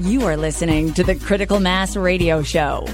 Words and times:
You 0.00 0.24
are 0.24 0.36
listening 0.38 0.94
to 0.94 1.04
the 1.04 1.14
Critical 1.14 1.60
Mass 1.60 1.94
Radio 1.94 2.42
Show, 2.42 2.86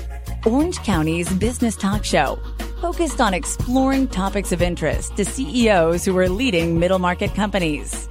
Orange 0.44 0.78
County's 0.78 1.32
business 1.34 1.76
talk 1.76 2.04
show, 2.04 2.36
focused 2.80 3.20
on 3.20 3.32
exploring 3.32 4.08
topics 4.08 4.50
of 4.50 4.60
interest 4.60 5.16
to 5.16 5.24
CEOs 5.24 6.04
who 6.04 6.18
are 6.18 6.28
leading 6.28 6.80
middle 6.80 6.98
market 6.98 7.32
companies. 7.32 8.08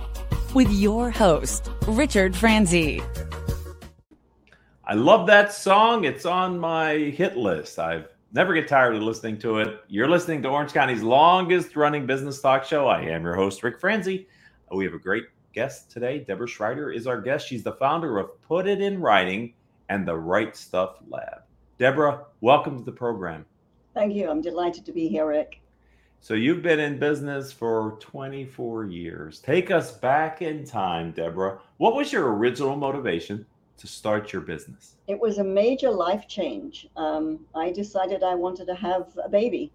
With 0.54 0.72
your 0.72 1.12
host, 1.12 1.70
Richard 1.86 2.38
Franzi. 2.38 3.04
I 4.86 4.94
love 4.94 5.28
that 5.28 5.52
song. 5.52 6.06
It's 6.06 6.26
on 6.26 6.58
my 6.58 6.94
hit 6.94 7.36
list. 7.36 7.78
I 7.78 8.06
never 8.32 8.54
get 8.54 8.70
tired 8.70 8.96
of 8.96 9.04
listening 9.04 9.40
to 9.40 9.58
it. 9.58 9.82
You're 9.90 10.08
listening 10.08 10.42
to 10.44 10.48
Orange 10.48 10.72
County's 10.72 11.04
longest 11.04 11.76
running 11.76 12.06
business 12.06 12.40
talk 12.40 12.64
show. 12.64 12.88
I 12.88 13.02
am 13.02 13.26
your 13.26 13.36
host, 13.36 13.62
Rick 13.62 13.82
Franzi. 13.82 14.30
We 14.72 14.86
have 14.86 14.94
a 14.94 15.00
great 15.00 15.26
guest 15.56 15.90
today. 15.90 16.20
Deborah 16.20 16.46
Shrider 16.46 16.94
is 16.94 17.08
our 17.08 17.22
guest. 17.22 17.48
She's 17.48 17.64
the 17.64 17.72
founder 17.72 18.20
of 18.20 18.42
Put 18.42 18.68
It 18.68 18.82
in 18.82 19.00
Writing 19.00 19.54
and 19.88 20.06
the 20.06 20.18
Right 20.18 20.56
Stuff 20.56 20.98
Lab. 21.08 21.44
Deborah, 21.80 22.26
welcome 22.42 22.78
to 22.78 22.84
the 22.84 22.92
program. 22.92 23.46
Thank 23.94 24.14
you. 24.14 24.30
I'm 24.30 24.42
delighted 24.42 24.86
to 24.86 24.92
be 24.92 25.08
here, 25.08 25.26
Rick. 25.26 25.62
So, 26.20 26.34
you've 26.34 26.62
been 26.62 26.80
in 26.80 27.00
business 27.00 27.54
for 27.54 27.98
24 28.02 28.86
years. 28.86 29.40
Take 29.40 29.72
us 29.72 29.92
back 29.92 30.42
in 30.42 30.66
time, 30.66 31.12
Deborah. 31.12 31.60
What 31.78 31.96
was 31.96 32.12
your 32.12 32.36
original 32.36 32.76
motivation 32.76 33.46
to 33.78 33.88
start 33.88 34.34
your 34.34 34.42
business? 34.42 34.96
It 35.08 35.20
was 35.20 35.38
a 35.38 35.44
major 35.44 35.92
life 35.92 36.28
change. 36.28 36.90
Um, 36.98 37.40
I 37.54 37.72
decided 37.72 38.24
I 38.24 38.36
wanted 38.36 38.66
to 38.66 38.76
have 38.76 39.08
a 39.24 39.30
baby. 39.30 39.72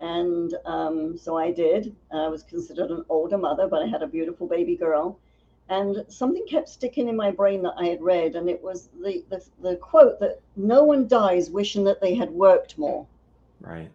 And 0.00 0.54
um, 0.64 1.16
so 1.16 1.36
I 1.36 1.52
did. 1.52 1.94
I 2.12 2.28
was 2.28 2.42
considered 2.42 2.90
an 2.90 3.04
older 3.08 3.38
mother, 3.38 3.66
but 3.66 3.82
I 3.82 3.86
had 3.86 4.02
a 4.02 4.06
beautiful 4.06 4.46
baby 4.46 4.76
girl. 4.76 5.18
And 5.68 6.04
something 6.08 6.46
kept 6.46 6.68
sticking 6.68 7.08
in 7.08 7.16
my 7.16 7.30
brain 7.30 7.62
that 7.62 7.74
I 7.76 7.86
had 7.86 8.00
read, 8.00 8.36
and 8.36 8.48
it 8.48 8.62
was 8.62 8.88
the, 9.02 9.24
the, 9.30 9.44
the 9.60 9.76
quote 9.76 10.20
that 10.20 10.40
no 10.54 10.84
one 10.84 11.08
dies 11.08 11.50
wishing 11.50 11.82
that 11.84 12.00
they 12.00 12.14
had 12.14 12.30
worked 12.30 12.78
more. 12.78 13.06
Right. 13.60 13.90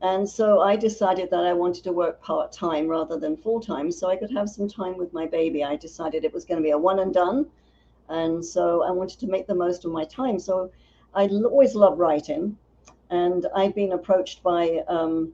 And 0.00 0.28
so 0.28 0.60
I 0.60 0.76
decided 0.76 1.30
that 1.30 1.44
I 1.44 1.52
wanted 1.52 1.84
to 1.84 1.92
work 1.92 2.20
part 2.20 2.52
time 2.52 2.88
rather 2.88 3.18
than 3.18 3.36
full 3.36 3.60
time 3.60 3.90
so 3.90 4.08
I 4.08 4.16
could 4.16 4.30
have 4.32 4.50
some 4.50 4.68
time 4.68 4.96
with 4.98 5.12
my 5.12 5.26
baby. 5.26 5.64
I 5.64 5.76
decided 5.76 6.24
it 6.24 6.32
was 6.34 6.44
going 6.44 6.58
to 6.58 6.62
be 6.62 6.70
a 6.70 6.78
one 6.78 6.98
and 6.98 7.12
done. 7.12 7.46
And 8.08 8.44
so 8.44 8.82
I 8.82 8.90
wanted 8.90 9.18
to 9.20 9.26
make 9.26 9.46
the 9.46 9.54
most 9.54 9.84
of 9.86 9.92
my 9.92 10.04
time. 10.04 10.38
So 10.38 10.70
I 11.14 11.26
always 11.26 11.74
loved 11.74 11.98
writing 11.98 12.58
and 13.10 13.46
I'd 13.54 13.74
been 13.74 13.92
approached 13.92 14.42
by 14.42 14.82
um, 14.88 15.32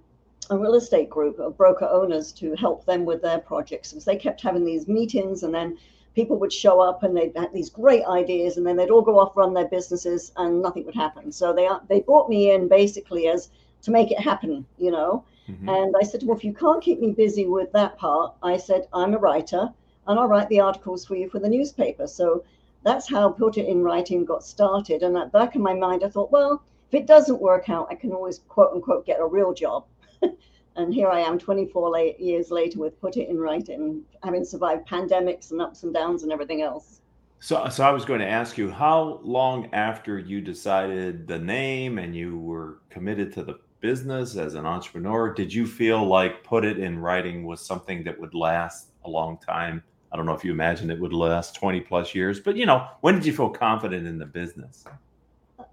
a 0.50 0.58
real 0.58 0.74
estate 0.74 1.10
group 1.10 1.38
of 1.38 1.56
broker 1.56 1.88
owners 1.90 2.32
to 2.32 2.54
help 2.56 2.84
them 2.84 3.04
with 3.04 3.22
their 3.22 3.38
projects. 3.38 3.90
Because 3.90 4.04
they 4.04 4.16
kept 4.16 4.40
having 4.40 4.64
these 4.64 4.88
meetings 4.88 5.42
and 5.42 5.54
then 5.54 5.78
people 6.14 6.38
would 6.38 6.52
show 6.52 6.80
up 6.80 7.02
and 7.02 7.16
they'd 7.16 7.36
had 7.36 7.52
these 7.52 7.70
great 7.70 8.04
ideas 8.04 8.56
and 8.56 8.66
then 8.66 8.76
they'd 8.76 8.90
all 8.90 9.02
go 9.02 9.18
off 9.18 9.36
run 9.36 9.54
their 9.54 9.68
businesses 9.68 10.32
and 10.36 10.60
nothing 10.60 10.84
would 10.86 10.94
happen. 10.94 11.30
So 11.30 11.52
they 11.52 11.68
they 11.88 12.00
brought 12.00 12.28
me 12.28 12.50
in 12.50 12.68
basically 12.68 13.28
as 13.28 13.50
to 13.82 13.90
make 13.90 14.10
it 14.10 14.20
happen 14.20 14.66
you 14.78 14.90
know? 14.90 15.24
Mm-hmm. 15.48 15.68
and 15.68 15.94
i 16.00 16.04
said 16.04 16.22
well 16.24 16.36
if 16.36 16.44
you 16.44 16.52
can't 16.52 16.82
keep 16.82 17.00
me 17.00 17.12
busy 17.12 17.46
with 17.46 17.72
that 17.72 17.96
part 17.96 18.34
i 18.42 18.56
said 18.58 18.86
i'm 18.92 19.14
a 19.14 19.18
writer 19.18 19.72
and 20.06 20.18
i'll 20.18 20.28
write 20.28 20.48
the 20.48 20.60
articles 20.60 21.04
for 21.04 21.16
you 21.16 21.28
for 21.28 21.38
the 21.38 21.48
newspaper. 21.48 22.06
So 22.06 22.44
that's 22.82 23.08
how 23.08 23.30
put 23.30 23.58
it 23.58 23.66
in 23.66 23.82
writing 23.82 24.24
got 24.24 24.42
started. 24.42 25.02
And 25.02 25.16
at 25.16 25.32
back 25.32 25.54
in 25.54 25.62
my 25.62 25.74
mind 25.74 26.02
i 26.04 26.08
thought 26.08 26.32
well 26.32 26.62
if 26.90 26.94
it 26.94 27.06
doesn't 27.06 27.40
work 27.40 27.70
out, 27.70 27.86
I 27.88 27.94
can 27.94 28.10
always 28.10 28.40
quote 28.48 28.72
unquote 28.74 29.06
get 29.06 29.20
a 29.20 29.24
real 29.24 29.54
job. 29.54 29.84
and 30.76 30.92
here 30.92 31.08
I 31.08 31.20
am 31.20 31.38
24 31.38 31.88
late, 31.88 32.18
years 32.18 32.50
later 32.50 32.80
with 32.80 33.00
Put 33.00 33.16
It 33.16 33.28
in 33.28 33.38
Writing, 33.38 34.02
having 34.24 34.44
survived 34.44 34.88
pandemics 34.88 35.52
and 35.52 35.62
ups 35.62 35.84
and 35.84 35.94
downs 35.94 36.24
and 36.24 36.32
everything 36.32 36.62
else. 36.62 37.00
So, 37.38 37.68
so 37.68 37.84
I 37.84 37.92
was 37.92 38.04
going 38.04 38.18
to 38.18 38.28
ask 38.28 38.58
you, 38.58 38.72
how 38.72 39.20
long 39.22 39.68
after 39.72 40.18
you 40.18 40.40
decided 40.40 41.28
the 41.28 41.38
name 41.38 41.98
and 41.98 42.14
you 42.14 42.38
were 42.40 42.78
committed 42.90 43.32
to 43.34 43.44
the 43.44 43.60
business 43.80 44.36
as 44.36 44.54
an 44.56 44.66
entrepreneur, 44.66 45.32
did 45.32 45.54
you 45.54 45.68
feel 45.68 46.04
like 46.04 46.42
Put 46.42 46.64
It 46.64 46.80
in 46.80 46.98
Writing 46.98 47.46
was 47.46 47.64
something 47.64 48.02
that 48.02 48.18
would 48.18 48.34
last 48.34 48.88
a 49.04 49.08
long 49.08 49.38
time? 49.38 49.84
I 50.10 50.16
don't 50.16 50.26
know 50.26 50.34
if 50.34 50.44
you 50.44 50.50
imagined 50.50 50.90
it 50.90 50.98
would 50.98 51.12
last 51.12 51.54
20 51.54 51.82
plus 51.82 52.16
years, 52.16 52.40
but 52.40 52.56
you 52.56 52.66
know, 52.66 52.88
when 53.00 53.14
did 53.14 53.24
you 53.24 53.32
feel 53.32 53.48
confident 53.48 54.08
in 54.08 54.18
the 54.18 54.26
business? 54.26 54.84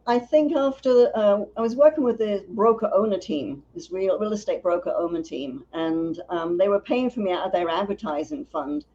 I 0.08 0.20
think 0.20 0.56
after 0.56 1.12
uh, 1.14 1.44
I 1.58 1.62
was 1.62 1.76
working 1.76 2.04
with 2.06 2.18
the 2.18 2.46
broker 2.50 2.90
owner 2.94 3.18
team, 3.18 3.62
this 3.76 3.92
real 3.92 4.18
real 4.18 4.32
estate 4.32 4.64
broker 4.64 4.94
owner 4.98 5.22
team, 5.22 5.66
and 5.74 6.22
um, 6.30 6.58
they 6.58 6.70
were 6.70 6.80
paying 6.80 7.10
for 7.10 7.20
me 7.20 7.34
out 7.34 7.46
of 7.46 7.52
their 7.52 7.70
advertising 7.70 8.46
fund. 8.46 8.86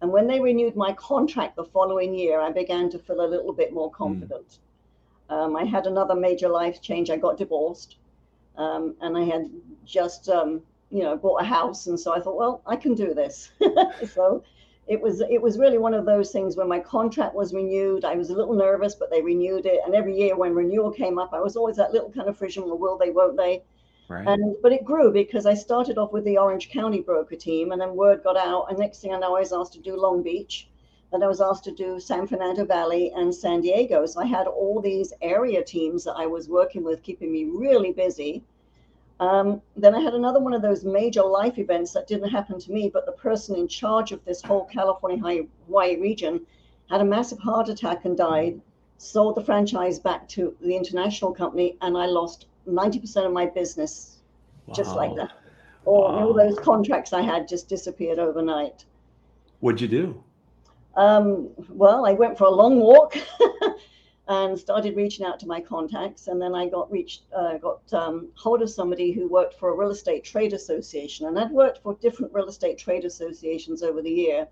And 0.00 0.10
when 0.10 0.26
they 0.26 0.40
renewed 0.40 0.74
my 0.74 0.94
contract 0.94 1.56
the 1.56 1.64
following 1.64 2.14
year, 2.14 2.40
I 2.40 2.50
began 2.50 2.88
to 2.90 2.98
feel 2.98 3.20
a 3.20 3.28
little 3.28 3.52
bit 3.52 3.72
more 3.72 3.90
hmm. 3.90 3.96
confident. 3.96 4.58
Mm. 5.30 5.34
Um, 5.34 5.56
I 5.56 5.64
had 5.64 5.86
another 5.86 6.14
major 6.14 6.48
life 6.48 6.80
change. 6.80 7.10
I 7.10 7.16
got 7.16 7.36
divorced, 7.36 7.96
um, 8.56 8.96
and 9.02 9.16
I 9.16 9.24
had 9.24 9.50
just 9.84 10.30
um, 10.30 10.62
you 10.90 11.02
know 11.02 11.18
bought 11.18 11.42
a 11.42 11.44
house, 11.44 11.86
and 11.86 12.00
so 12.00 12.14
I 12.14 12.20
thought, 12.20 12.36
well, 12.36 12.62
I 12.66 12.76
can 12.76 12.94
do 12.94 13.12
this. 13.12 13.50
so 14.14 14.42
it 14.88 15.00
was 15.00 15.20
it 15.20 15.40
was 15.40 15.58
really 15.58 15.78
one 15.78 15.94
of 15.94 16.04
those 16.04 16.32
things 16.32 16.56
when 16.56 16.68
my 16.68 16.80
contract 16.80 17.34
was 17.34 17.54
renewed 17.54 18.04
i 18.04 18.14
was 18.16 18.30
a 18.30 18.34
little 18.34 18.54
nervous 18.54 18.94
but 18.94 19.10
they 19.10 19.22
renewed 19.22 19.66
it. 19.66 19.80
And 19.84 19.94
every 19.94 20.16
year 20.16 20.36
when 20.36 20.54
renewal 20.54 20.90
came 20.90 21.18
up 21.18 21.32
i 21.32 21.40
was 21.40 21.56
always 21.56 21.76
that 21.76 21.92
little 21.92 22.10
kind 22.10 22.28
of 22.28 22.36
friction 22.36 22.64
well 22.64 22.78
will 22.78 22.98
they 22.98 23.10
won't 23.10 23.36
they? 23.36 23.62
Right. 24.08 24.26
and 24.26 24.56
but 24.62 24.72
it 24.72 24.84
grew 24.84 25.12
because 25.12 25.46
i 25.46 25.54
started 25.54 25.98
off 25.98 26.12
with 26.12 26.24
the 26.24 26.36
orange 26.36 26.70
county 26.70 27.00
broker 27.00 27.36
team 27.36 27.72
and 27.72 27.80
then 27.80 27.94
word 27.96 28.22
got 28.24 28.36
out. 28.36 28.66
And 28.68 28.78
next 28.78 29.00
thing 29.00 29.14
i 29.14 29.18
know 29.18 29.36
i 29.36 29.40
was 29.40 29.52
asked 29.52 29.72
to 29.74 29.80
do 29.80 29.96
long 29.96 30.22
beach 30.22 30.68
and 31.12 31.22
i 31.22 31.28
was 31.28 31.40
asked 31.40 31.64
to 31.64 31.74
do 31.74 32.00
san 32.00 32.26
fernando 32.26 32.64
valley 32.64 33.12
and 33.14 33.32
san 33.32 33.60
diego. 33.60 34.04
So 34.04 34.20
i 34.20 34.26
had 34.26 34.48
all 34.48 34.80
these 34.80 35.12
area 35.22 35.62
teams 35.62 36.02
that 36.04 36.14
i 36.16 36.26
was 36.26 36.48
working 36.48 36.82
with 36.82 37.04
keeping 37.04 37.30
me 37.30 37.44
really 37.44 37.92
busy 37.92 38.42
um, 39.22 39.62
then 39.76 39.94
I 39.94 40.00
had 40.00 40.14
another 40.14 40.40
one 40.40 40.52
of 40.52 40.62
those 40.62 40.84
major 40.84 41.22
life 41.22 41.56
events 41.56 41.92
that 41.92 42.08
didn't 42.08 42.28
happen 42.28 42.58
to 42.58 42.72
me, 42.72 42.90
but 42.92 43.06
the 43.06 43.12
person 43.12 43.54
in 43.54 43.68
charge 43.68 44.10
of 44.10 44.24
this 44.24 44.42
whole 44.42 44.64
California 44.64 45.46
Hawaii 45.66 45.96
region 46.00 46.44
had 46.90 47.00
a 47.00 47.04
massive 47.04 47.38
heart 47.38 47.68
attack 47.68 48.04
and 48.04 48.16
died, 48.16 48.60
sold 48.98 49.36
the 49.36 49.44
franchise 49.44 50.00
back 50.00 50.26
to 50.30 50.56
the 50.60 50.74
international 50.74 51.32
company, 51.32 51.76
and 51.82 51.96
I 51.96 52.06
lost 52.06 52.46
90% 52.68 53.24
of 53.24 53.32
my 53.32 53.46
business 53.46 54.18
wow. 54.66 54.74
just 54.74 54.96
like 54.96 55.14
that. 55.14 55.30
All, 55.84 56.02
wow. 56.02 56.26
all 56.26 56.34
those 56.34 56.58
contracts 56.58 57.12
I 57.12 57.20
had 57.22 57.46
just 57.46 57.68
disappeared 57.68 58.18
overnight. 58.18 58.86
What'd 59.60 59.80
you 59.80 59.86
do? 59.86 60.24
Um, 60.96 61.48
well, 61.68 62.06
I 62.06 62.12
went 62.12 62.36
for 62.36 62.48
a 62.48 62.50
long 62.50 62.80
walk. 62.80 63.16
and 64.28 64.58
started 64.58 64.96
reaching 64.96 65.26
out 65.26 65.40
to 65.40 65.46
my 65.46 65.60
contacts. 65.60 66.28
And 66.28 66.40
then 66.40 66.54
I 66.54 66.68
got 66.68 66.90
reached, 66.90 67.22
uh, 67.34 67.58
got 67.58 67.92
um, 67.92 68.28
hold 68.34 68.62
of 68.62 68.70
somebody 68.70 69.10
who 69.10 69.28
worked 69.28 69.58
for 69.58 69.70
a 69.70 69.76
real 69.76 69.90
estate 69.90 70.24
trade 70.24 70.52
association, 70.52 71.26
and 71.26 71.38
I'd 71.38 71.50
worked 71.50 71.82
for 71.82 71.94
different 71.96 72.32
real 72.32 72.48
estate 72.48 72.78
trade 72.78 73.04
associations 73.04 73.82
over 73.82 74.00
the 74.00 74.10
year. 74.10 74.46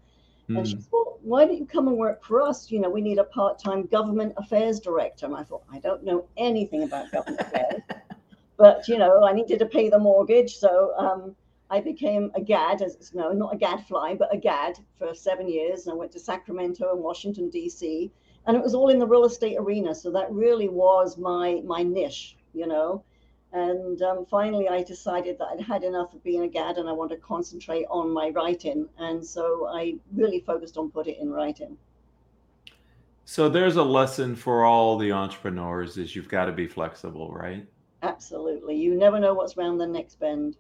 Mm. 0.48 0.58
And 0.58 0.66
she 0.66 0.74
hmm. 0.74 0.80
said, 0.80 0.88
"Well, 0.90 1.18
why 1.22 1.44
don't 1.44 1.58
you 1.58 1.66
come 1.66 1.86
and 1.86 1.96
work 1.96 2.24
for 2.24 2.42
us? 2.42 2.70
You 2.70 2.80
know, 2.80 2.90
we 2.90 3.00
need 3.00 3.18
a 3.18 3.24
part-time 3.24 3.86
government 3.86 4.34
affairs 4.36 4.80
director." 4.80 5.26
And 5.26 5.36
I 5.36 5.44
thought, 5.44 5.62
I 5.70 5.78
don't 5.78 6.02
know 6.02 6.26
anything 6.36 6.82
about 6.82 7.12
government 7.12 7.40
affairs, 7.40 7.82
but 8.56 8.88
you 8.88 8.98
know, 8.98 9.22
I 9.22 9.32
needed 9.32 9.60
to 9.60 9.66
pay 9.66 9.88
the 9.88 9.98
mortgage, 9.98 10.56
so. 10.56 10.94
Um, 10.96 11.36
I 11.72 11.80
became 11.80 12.32
a 12.34 12.40
GAD, 12.40 12.82
as 12.82 13.14
no, 13.14 13.30
not 13.30 13.54
a 13.54 13.56
gadfly, 13.56 14.16
but 14.16 14.34
a 14.34 14.36
GAD 14.36 14.80
for 14.98 15.14
seven 15.14 15.48
years. 15.48 15.86
And 15.86 15.92
I 15.92 15.96
went 15.96 16.10
to 16.10 16.18
Sacramento 16.18 16.92
and 16.92 17.00
Washington 17.00 17.48
D.C 17.48 18.10
and 18.46 18.56
it 18.56 18.62
was 18.62 18.74
all 18.74 18.88
in 18.88 18.98
the 18.98 19.06
real 19.06 19.24
estate 19.24 19.56
arena. 19.58 19.94
So 19.94 20.10
that 20.12 20.30
really 20.32 20.68
was 20.68 21.18
my 21.18 21.60
my 21.64 21.82
niche, 21.82 22.36
you 22.54 22.66
know. 22.66 23.04
And 23.52 24.00
um, 24.02 24.26
finally, 24.26 24.68
I 24.68 24.82
decided 24.82 25.38
that 25.38 25.48
I'd 25.48 25.60
had 25.60 25.82
enough 25.82 26.14
of 26.14 26.22
being 26.22 26.42
a 26.42 26.48
GAD 26.48 26.78
and 26.78 26.88
I 26.88 26.92
wanted 26.92 27.16
to 27.16 27.20
concentrate 27.20 27.84
on 27.90 28.10
my 28.10 28.30
writing. 28.30 28.88
And 28.98 29.24
so 29.24 29.66
I 29.66 29.96
really 30.14 30.40
focused 30.40 30.76
on 30.76 30.90
put 30.90 31.08
it 31.08 31.18
in 31.18 31.30
writing. 31.30 31.76
So 33.24 33.48
there's 33.48 33.76
a 33.76 33.82
lesson 33.82 34.36
for 34.36 34.64
all 34.64 34.98
the 34.98 35.12
entrepreneurs 35.12 35.96
is 35.96 36.14
you've 36.14 36.28
got 36.28 36.46
to 36.46 36.52
be 36.52 36.68
flexible, 36.68 37.32
right? 37.32 37.66
Absolutely. 38.02 38.76
You 38.76 38.94
never 38.94 39.18
know 39.18 39.34
what's 39.34 39.56
around 39.56 39.78
the 39.78 39.86
next 39.86 40.20
bend. 40.20 40.56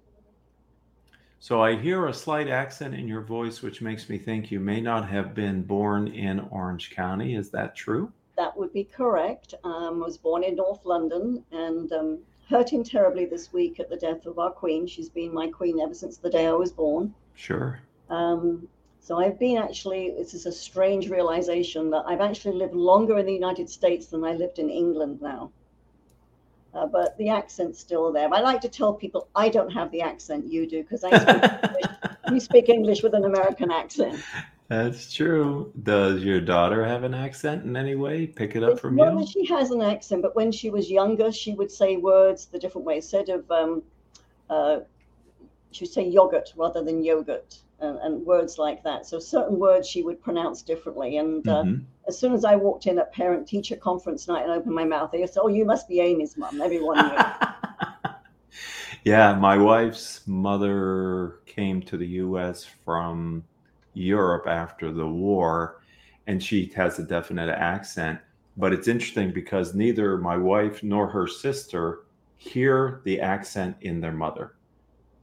So 1.42 1.62
I 1.62 1.74
hear 1.74 2.06
a 2.06 2.12
slight 2.12 2.48
accent 2.48 2.94
in 2.94 3.08
your 3.08 3.22
voice, 3.22 3.62
which 3.62 3.80
makes 3.80 4.10
me 4.10 4.18
think 4.18 4.50
you 4.50 4.60
may 4.60 4.78
not 4.78 5.08
have 5.08 5.34
been 5.34 5.62
born 5.62 6.08
in 6.08 6.40
Orange 6.50 6.90
County. 6.90 7.34
Is 7.34 7.48
that 7.50 7.74
true? 7.74 8.12
That 8.36 8.54
would 8.58 8.74
be 8.74 8.84
correct. 8.84 9.54
Um, 9.64 10.02
I 10.02 10.04
was 10.04 10.18
born 10.18 10.44
in 10.44 10.56
North 10.56 10.84
London 10.84 11.42
and 11.50 11.90
um, 11.92 12.18
hurting 12.50 12.84
terribly 12.84 13.24
this 13.24 13.54
week 13.54 13.80
at 13.80 13.88
the 13.88 13.96
death 13.96 14.26
of 14.26 14.38
our 14.38 14.50
queen. 14.50 14.86
She's 14.86 15.08
been 15.08 15.32
my 15.32 15.48
queen 15.48 15.80
ever 15.80 15.94
since 15.94 16.18
the 16.18 16.28
day 16.28 16.46
I 16.46 16.52
was 16.52 16.72
born. 16.72 17.14
Sure. 17.36 17.80
Um, 18.10 18.68
so 19.00 19.18
I've 19.18 19.38
been 19.38 19.56
actually, 19.56 20.10
this 20.10 20.34
is 20.34 20.44
a 20.44 20.52
strange 20.52 21.08
realization 21.08 21.88
that 21.88 22.04
I've 22.06 22.20
actually 22.20 22.56
lived 22.56 22.74
longer 22.74 23.16
in 23.16 23.24
the 23.24 23.32
United 23.32 23.70
States 23.70 24.08
than 24.08 24.24
I 24.24 24.34
lived 24.34 24.58
in 24.58 24.68
England 24.68 25.22
now 25.22 25.50
uh, 26.74 26.86
but 26.86 27.16
the 27.18 27.28
accent's 27.28 27.78
still 27.78 28.12
there. 28.12 28.32
I 28.32 28.40
like 28.40 28.60
to 28.62 28.68
tell 28.68 28.92
people 28.94 29.28
I 29.34 29.48
don't 29.48 29.70
have 29.70 29.90
the 29.90 30.02
accent 30.02 30.46
you 30.46 30.66
do 30.68 30.82
because 30.82 31.04
I 31.04 31.10
speak 31.10 31.28
English, 31.64 32.32
you 32.32 32.40
speak 32.40 32.68
English 32.68 33.02
with 33.02 33.14
an 33.14 33.24
American 33.24 33.70
accent. 33.70 34.22
That's 34.68 35.12
true. 35.12 35.72
Does 35.82 36.22
your 36.22 36.40
daughter 36.40 36.84
have 36.84 37.02
an 37.02 37.12
accent 37.12 37.64
in 37.64 37.76
any 37.76 37.96
way? 37.96 38.28
Pick 38.28 38.54
it 38.54 38.62
up 38.62 38.72
It's 38.72 38.80
from 38.80 38.96
you? 38.96 39.26
she 39.26 39.44
has 39.46 39.72
an 39.72 39.82
accent, 39.82 40.22
but 40.22 40.36
when 40.36 40.52
she 40.52 40.70
was 40.70 40.88
younger, 40.88 41.32
she 41.32 41.54
would 41.54 41.72
say 41.72 41.96
words 41.96 42.46
the 42.46 42.58
different 42.58 42.86
way. 42.86 42.96
Instead 42.96 43.30
of, 43.30 43.50
um, 43.50 43.82
uh, 44.48 44.80
she 45.72 45.84
would 45.84 45.92
say 45.92 46.06
yogurt 46.06 46.52
rather 46.56 46.84
than 46.84 47.02
yogurt, 47.02 47.58
and, 47.80 47.98
and 47.98 48.24
words 48.26 48.58
like 48.58 48.82
that. 48.84 49.06
So 49.06 49.18
certain 49.18 49.58
words 49.58 49.88
she 49.88 50.02
would 50.02 50.20
pronounce 50.22 50.62
differently. 50.62 51.16
And 51.18 51.46
uh, 51.48 51.64
Mhm. 51.64 51.84
as 52.08 52.18
soon 52.18 52.32
as 52.32 52.44
I 52.44 52.56
walked 52.56 52.86
in 52.86 52.98
at 52.98 53.12
parent 53.12 53.46
teacher 53.46 53.76
conference 53.76 54.28
night 54.28 54.42
and 54.44 54.52
opened 54.52 54.74
my 54.74 54.84
mouth, 54.84 55.10
they 55.10 55.26
said, 55.26 55.40
"Oh, 55.42 55.48
you 55.48 55.64
must 55.64 55.88
be 55.88 56.00
Amy's 56.00 56.36
mum." 56.36 56.60
Everyone 56.60 56.96
knew. 57.08 57.16
yeah, 59.04 59.34
my 59.34 59.56
wife's 59.56 60.26
mother 60.26 61.40
came 61.46 61.82
to 61.82 61.96
the 61.96 62.06
US 62.24 62.64
from 62.64 63.44
Europe 63.94 64.46
after 64.46 64.92
the 64.92 65.06
war, 65.06 65.80
and 66.26 66.42
she 66.42 66.66
has 66.76 66.98
a 66.98 67.04
definite 67.04 67.50
accent. 67.50 68.20
But 68.56 68.72
it's 68.72 68.88
interesting 68.88 69.32
because 69.32 69.74
neither 69.74 70.18
my 70.18 70.36
wife 70.36 70.82
nor 70.82 71.08
her 71.08 71.26
sister 71.26 72.00
hear 72.36 73.00
the 73.04 73.20
accent 73.20 73.76
in 73.80 74.00
their 74.00 74.12
mother. 74.12 74.54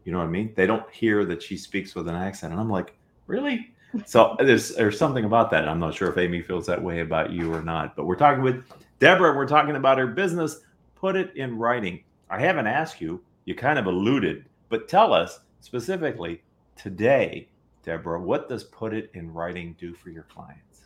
You 0.07 0.13
know 0.13 0.19
what 0.19 0.27
I 0.27 0.31
mean? 0.31 0.53
They 0.55 0.65
don't 0.65 0.89
hear 0.89 1.25
that 1.25 1.43
she 1.43 1.57
speaks 1.57 1.93
with 1.93 2.07
an 2.07 2.15
accent. 2.15 2.53
And 2.53 2.61
I'm 2.61 2.69
like, 2.69 2.95
really? 3.25 3.73
So 4.05 4.37
there's 4.39 4.73
there's 4.73 4.97
something 4.97 5.25
about 5.25 5.51
that. 5.51 5.67
I'm 5.67 5.81
not 5.81 5.95
sure 5.95 6.09
if 6.09 6.17
Amy 6.17 6.41
feels 6.41 6.65
that 6.67 6.81
way 6.81 7.01
about 7.01 7.33
you 7.33 7.53
or 7.53 7.61
not. 7.61 7.93
But 7.93 8.05
we're 8.05 8.15
talking 8.15 8.41
with 8.41 8.63
Deborah. 8.99 9.35
We're 9.35 9.49
talking 9.49 9.75
about 9.75 9.97
her 9.97 10.07
business. 10.07 10.61
Put 10.95 11.17
it 11.17 11.35
in 11.35 11.57
writing. 11.57 12.05
I 12.29 12.39
haven't 12.39 12.67
asked 12.67 13.01
you. 13.01 13.21
You 13.43 13.53
kind 13.53 13.77
of 13.77 13.87
alluded, 13.87 14.45
but 14.69 14.87
tell 14.87 15.11
us 15.11 15.41
specifically 15.59 16.41
today, 16.77 17.49
Deborah. 17.83 18.21
What 18.21 18.47
does 18.47 18.63
put 18.63 18.93
it 18.93 19.11
in 19.13 19.33
writing 19.33 19.75
do 19.77 19.93
for 19.93 20.09
your 20.09 20.23
clients? 20.23 20.83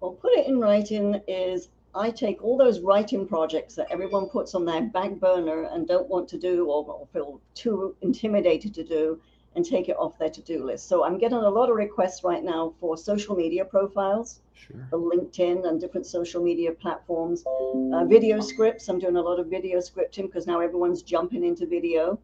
Well, 0.00 0.10
put 0.10 0.32
it 0.32 0.46
in 0.46 0.60
writing 0.60 1.22
is 1.26 1.68
I 1.96 2.10
take 2.10 2.44
all 2.44 2.58
those 2.58 2.80
writing 2.80 3.26
projects 3.26 3.74
that 3.76 3.90
everyone 3.90 4.26
puts 4.28 4.54
on 4.54 4.66
their 4.66 4.82
back 4.82 5.12
burner 5.12 5.64
and 5.64 5.88
don't 5.88 6.08
want 6.08 6.28
to 6.28 6.38
do 6.38 6.66
or, 6.66 6.84
or 6.84 7.06
feel 7.12 7.40
too 7.54 7.96
intimidated 8.02 8.74
to 8.74 8.84
do 8.84 9.18
and 9.54 9.64
take 9.64 9.88
it 9.88 9.96
off 9.98 10.18
their 10.18 10.28
to 10.28 10.42
do 10.42 10.62
list. 10.62 10.86
So 10.88 11.04
I'm 11.04 11.16
getting 11.16 11.38
a 11.38 11.48
lot 11.48 11.70
of 11.70 11.76
requests 11.76 12.22
right 12.22 12.44
now 12.44 12.74
for 12.78 12.98
social 12.98 13.34
media 13.34 13.64
profiles, 13.64 14.40
Sure. 14.52 14.86
for 14.90 14.98
LinkedIn 14.98 15.66
and 15.66 15.80
different 15.80 16.06
social 16.06 16.42
media 16.42 16.72
platforms, 16.72 17.44
uh, 17.46 18.04
video 18.04 18.40
scripts. 18.40 18.88
I'm 18.88 18.98
doing 18.98 19.16
a 19.16 19.22
lot 19.22 19.40
of 19.40 19.46
video 19.46 19.78
scripting 19.78 20.26
because 20.26 20.46
now 20.46 20.60
everyone's 20.60 21.02
jumping 21.02 21.44
into 21.44 21.66
video. 21.66 22.18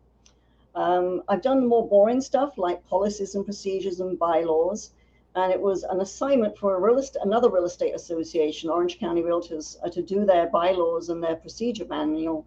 Um, 0.74 1.22
I've 1.28 1.42
done 1.42 1.66
more 1.66 1.86
boring 1.88 2.20
stuff 2.20 2.58
like 2.58 2.86
policies 2.86 3.34
and 3.34 3.44
procedures 3.44 4.00
and 4.00 4.18
bylaws 4.18 4.92
and 5.34 5.52
it 5.52 5.60
was 5.60 5.82
an 5.84 6.00
assignment 6.00 6.58
for 6.58 6.76
a 6.76 6.80
real 6.80 6.98
estate, 6.98 7.22
another 7.24 7.48
real 7.48 7.64
estate 7.64 7.94
association, 7.94 8.68
Orange 8.68 8.98
County 8.98 9.22
Realtors, 9.22 9.76
uh, 9.82 9.88
to 9.88 10.02
do 10.02 10.24
their 10.24 10.48
bylaws 10.48 11.08
and 11.08 11.22
their 11.22 11.36
procedure 11.36 11.86
manual. 11.86 12.44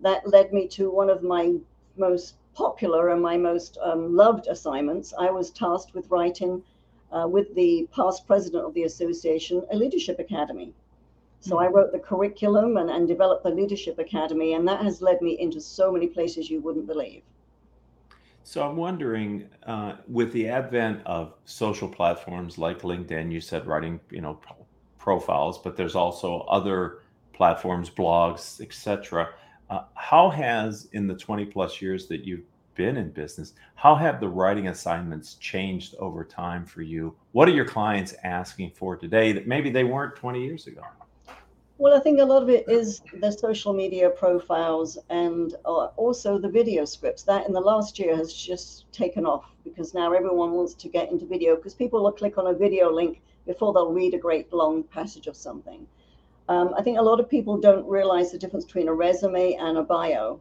That 0.00 0.28
led 0.28 0.52
me 0.52 0.68
to 0.68 0.90
one 0.90 1.10
of 1.10 1.22
my 1.22 1.54
most 1.96 2.34
popular 2.54 3.08
and 3.08 3.20
my 3.20 3.36
most 3.36 3.78
um, 3.82 4.14
loved 4.14 4.46
assignments. 4.46 5.12
I 5.18 5.30
was 5.30 5.50
tasked 5.50 5.94
with 5.94 6.10
writing 6.10 6.62
uh, 7.10 7.26
with 7.26 7.54
the 7.54 7.88
past 7.92 8.26
president 8.26 8.64
of 8.64 8.74
the 8.74 8.84
association 8.84 9.64
a 9.70 9.76
leadership 9.76 10.18
academy. 10.18 10.72
So 11.40 11.58
I 11.58 11.68
wrote 11.68 11.92
the 11.92 11.98
curriculum 11.98 12.76
and, 12.76 12.90
and 12.90 13.06
developed 13.06 13.44
the 13.44 13.50
leadership 13.50 13.98
academy, 13.98 14.54
and 14.54 14.66
that 14.68 14.82
has 14.82 15.00
led 15.00 15.22
me 15.22 15.38
into 15.38 15.60
so 15.60 15.92
many 15.92 16.08
places 16.08 16.50
you 16.50 16.60
wouldn't 16.60 16.86
believe. 16.86 17.22
So 18.48 18.66
I'm 18.66 18.76
wondering, 18.76 19.46
uh, 19.66 19.96
with 20.06 20.32
the 20.32 20.48
advent 20.48 21.02
of 21.04 21.34
social 21.44 21.86
platforms 21.86 22.56
like 22.56 22.80
LinkedIn, 22.80 23.30
you 23.30 23.42
said 23.42 23.66
writing, 23.66 24.00
you 24.10 24.22
know, 24.22 24.36
pro- 24.36 24.64
profiles, 24.96 25.58
but 25.58 25.76
there's 25.76 25.94
also 25.94 26.46
other 26.48 27.02
platforms, 27.34 27.90
blogs, 27.90 28.58
etc. 28.62 29.34
Uh, 29.68 29.82
how 29.92 30.30
has, 30.30 30.88
in 30.92 31.06
the 31.06 31.14
20 31.14 31.44
plus 31.44 31.82
years 31.82 32.06
that 32.06 32.24
you've 32.24 32.46
been 32.74 32.96
in 32.96 33.10
business, 33.10 33.52
how 33.74 33.94
have 33.94 34.18
the 34.18 34.28
writing 34.30 34.68
assignments 34.68 35.34
changed 35.34 35.94
over 35.98 36.24
time 36.24 36.64
for 36.64 36.80
you? 36.80 37.14
What 37.32 37.48
are 37.48 37.54
your 37.54 37.66
clients 37.66 38.14
asking 38.24 38.70
for 38.70 38.96
today 38.96 39.32
that 39.32 39.46
maybe 39.46 39.68
they 39.68 39.84
weren't 39.84 40.16
20 40.16 40.42
years 40.42 40.66
ago? 40.66 40.80
Well, 41.80 41.94
I 41.94 42.00
think 42.00 42.18
a 42.18 42.24
lot 42.24 42.42
of 42.42 42.48
it 42.48 42.68
is 42.68 43.02
the 43.20 43.30
social 43.30 43.72
media 43.72 44.10
profiles 44.10 44.98
and 45.10 45.54
uh, 45.64 45.86
also 45.96 46.36
the 46.36 46.48
video 46.48 46.84
scripts. 46.84 47.22
That 47.22 47.46
in 47.46 47.52
the 47.52 47.60
last 47.60 48.00
year 48.00 48.16
has 48.16 48.34
just 48.34 48.90
taken 48.92 49.24
off 49.24 49.44
because 49.62 49.94
now 49.94 50.12
everyone 50.12 50.50
wants 50.50 50.74
to 50.74 50.88
get 50.88 51.12
into 51.12 51.24
video 51.24 51.54
because 51.54 51.74
people 51.74 52.02
will 52.02 52.10
click 52.10 52.36
on 52.36 52.48
a 52.48 52.52
video 52.52 52.90
link 52.90 53.20
before 53.46 53.72
they'll 53.72 53.92
read 53.92 54.14
a 54.14 54.18
great 54.18 54.52
long 54.52 54.82
passage 54.82 55.28
of 55.28 55.36
something. 55.36 55.86
Um, 56.48 56.74
I 56.76 56.82
think 56.82 56.98
a 56.98 57.02
lot 57.02 57.20
of 57.20 57.30
people 57.30 57.56
don't 57.58 57.86
realize 57.86 58.32
the 58.32 58.38
difference 58.38 58.64
between 58.64 58.88
a 58.88 58.94
resume 58.94 59.54
and 59.54 59.78
a 59.78 59.82
bio. 59.84 60.40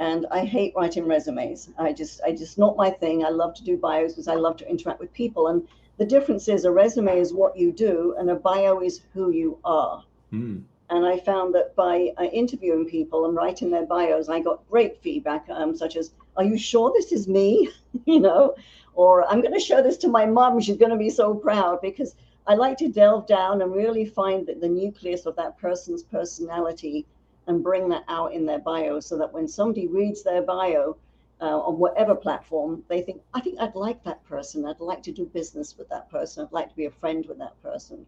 And 0.00 0.26
I 0.30 0.44
hate 0.44 0.74
writing 0.76 1.06
resumes. 1.06 1.70
I 1.78 1.94
just, 1.94 2.20
I 2.26 2.32
just 2.32 2.58
not 2.58 2.76
my 2.76 2.90
thing. 2.90 3.24
I 3.24 3.30
love 3.30 3.54
to 3.54 3.64
do 3.64 3.78
bios 3.78 4.12
because 4.12 4.28
I 4.28 4.34
love 4.34 4.58
to 4.58 4.68
interact 4.68 5.00
with 5.00 5.14
people. 5.14 5.48
And 5.48 5.66
the 5.96 6.04
difference 6.04 6.46
is 6.46 6.66
a 6.66 6.70
resume 6.70 7.18
is 7.18 7.32
what 7.32 7.56
you 7.56 7.72
do, 7.72 8.16
and 8.18 8.28
a 8.28 8.34
bio 8.34 8.80
is 8.80 9.00
who 9.14 9.30
you 9.30 9.58
are. 9.64 10.04
Hmm. 10.30 10.58
And 10.90 11.06
I 11.06 11.18
found 11.18 11.54
that 11.54 11.74
by 11.74 12.12
uh, 12.18 12.24
interviewing 12.24 12.86
people 12.86 13.24
and 13.24 13.34
writing 13.34 13.70
their 13.70 13.86
bios, 13.86 14.28
I 14.28 14.40
got 14.40 14.68
great 14.68 15.00
feedback, 15.00 15.46
um, 15.48 15.74
such 15.74 15.96
as, 15.96 16.12
Are 16.36 16.44
you 16.44 16.58
sure 16.58 16.92
this 16.94 17.10
is 17.10 17.26
me? 17.26 17.70
you 18.06 18.20
know, 18.20 18.54
or 18.94 19.24
I'm 19.30 19.40
going 19.40 19.54
to 19.54 19.60
show 19.60 19.82
this 19.82 19.96
to 19.98 20.08
my 20.08 20.26
mom. 20.26 20.60
She's 20.60 20.76
going 20.76 20.92
to 20.92 20.98
be 20.98 21.10
so 21.10 21.34
proud 21.34 21.80
because 21.80 22.14
I 22.46 22.54
like 22.54 22.76
to 22.78 22.88
delve 22.88 23.26
down 23.26 23.62
and 23.62 23.74
really 23.74 24.04
find 24.04 24.46
the, 24.46 24.54
the 24.54 24.68
nucleus 24.68 25.24
of 25.26 25.36
that 25.36 25.58
person's 25.58 26.02
personality 26.02 27.06
and 27.46 27.62
bring 27.62 27.88
that 27.88 28.04
out 28.08 28.32
in 28.32 28.46
their 28.46 28.58
bio 28.58 29.00
so 29.00 29.16
that 29.18 29.32
when 29.32 29.48
somebody 29.48 29.86
reads 29.86 30.22
their 30.22 30.42
bio 30.42 30.96
uh, 31.40 31.58
on 31.60 31.78
whatever 31.78 32.14
platform, 32.14 32.82
they 32.88 33.02
think, 33.02 33.22
I 33.32 33.40
think 33.40 33.58
I'd 33.58 33.74
like 33.74 34.02
that 34.04 34.24
person. 34.24 34.66
I'd 34.66 34.80
like 34.80 35.02
to 35.04 35.12
do 35.12 35.24
business 35.26 35.76
with 35.76 35.88
that 35.88 36.10
person. 36.10 36.44
I'd 36.44 36.52
like 36.52 36.68
to 36.68 36.76
be 36.76 36.86
a 36.86 36.90
friend 36.90 37.24
with 37.26 37.38
that 37.38 37.60
person. 37.62 38.06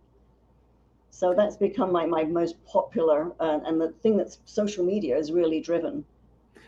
So 1.19 1.33
that's 1.33 1.57
become 1.57 1.93
my, 1.93 2.05
my 2.05 2.25
most 2.25 2.63
popular 2.67 3.33
uh, 3.41 3.61
and 3.65 3.81
the 3.81 3.89
thing 4.03 4.19
that 4.19 4.37
social 4.45 4.85
media 4.85 5.17
is 5.17 5.33
really 5.33 5.61
driven. 5.63 6.05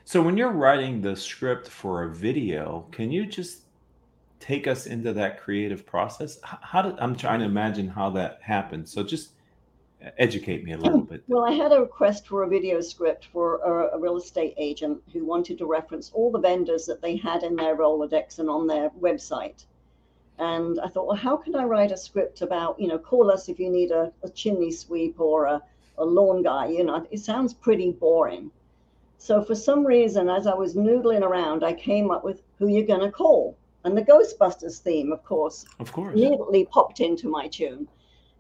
So 0.06 0.22
when 0.22 0.38
you're 0.38 0.52
writing 0.52 1.02
the 1.02 1.14
script 1.16 1.68
for 1.68 2.04
a 2.04 2.08
video, 2.08 2.86
can 2.90 3.12
you 3.12 3.26
just 3.26 3.64
take 4.40 4.66
us 4.66 4.86
into 4.86 5.12
that 5.12 5.38
creative 5.38 5.84
process? 5.84 6.38
How 6.42 6.80
did 6.80 6.98
I'm 6.98 7.14
trying 7.14 7.40
to 7.40 7.44
imagine 7.44 7.88
how 7.88 8.08
that 8.12 8.38
happens. 8.40 8.90
So 8.90 9.02
just 9.02 9.32
educate 10.16 10.64
me 10.64 10.72
a 10.72 10.78
little 10.78 11.02
bit. 11.02 11.24
Well, 11.28 11.44
I 11.44 11.52
had 11.52 11.72
a 11.72 11.80
request 11.80 12.26
for 12.26 12.44
a 12.44 12.48
video 12.48 12.80
script 12.80 13.28
for 13.30 13.56
a, 13.56 13.96
a 13.96 14.00
real 14.00 14.16
estate 14.16 14.54
agent 14.56 15.02
who 15.12 15.26
wanted 15.26 15.58
to 15.58 15.66
reference 15.66 16.10
all 16.14 16.32
the 16.32 16.40
vendors 16.40 16.86
that 16.86 17.02
they 17.02 17.16
had 17.16 17.42
in 17.42 17.54
their 17.54 17.76
Rolodex 17.76 18.38
and 18.38 18.48
on 18.48 18.66
their 18.66 18.88
website. 18.98 19.66
And 20.38 20.80
I 20.80 20.88
thought, 20.88 21.06
well, 21.06 21.16
how 21.16 21.36
can 21.36 21.54
I 21.56 21.64
write 21.64 21.90
a 21.92 21.96
script 21.96 22.42
about, 22.42 22.78
you 22.80 22.86
know, 22.88 22.98
call 22.98 23.30
us 23.30 23.48
if 23.48 23.58
you 23.58 23.70
need 23.70 23.90
a, 23.90 24.12
a 24.22 24.28
chimney 24.28 24.70
sweep 24.70 25.18
or 25.20 25.46
a, 25.46 25.62
a 25.98 26.04
lawn 26.04 26.42
guy? 26.42 26.68
You 26.68 26.84
know, 26.84 27.06
it 27.10 27.18
sounds 27.18 27.52
pretty 27.54 27.90
boring. 27.92 28.50
So 29.18 29.42
for 29.42 29.56
some 29.56 29.84
reason, 29.84 30.28
as 30.28 30.46
I 30.46 30.54
was 30.54 30.76
noodling 30.76 31.22
around, 31.22 31.64
I 31.64 31.72
came 31.72 32.10
up 32.10 32.22
with 32.22 32.42
who 32.58 32.68
you're 32.68 32.86
going 32.86 33.00
to 33.00 33.10
call. 33.10 33.56
And 33.84 33.96
the 33.96 34.02
Ghostbusters 34.02 34.78
theme, 34.78 35.12
of 35.12 35.24
course, 35.24 35.64
Of 35.80 35.92
course. 35.92 36.12
immediately 36.14 36.66
popped 36.66 37.00
into 37.00 37.28
my 37.28 37.48
tune 37.48 37.88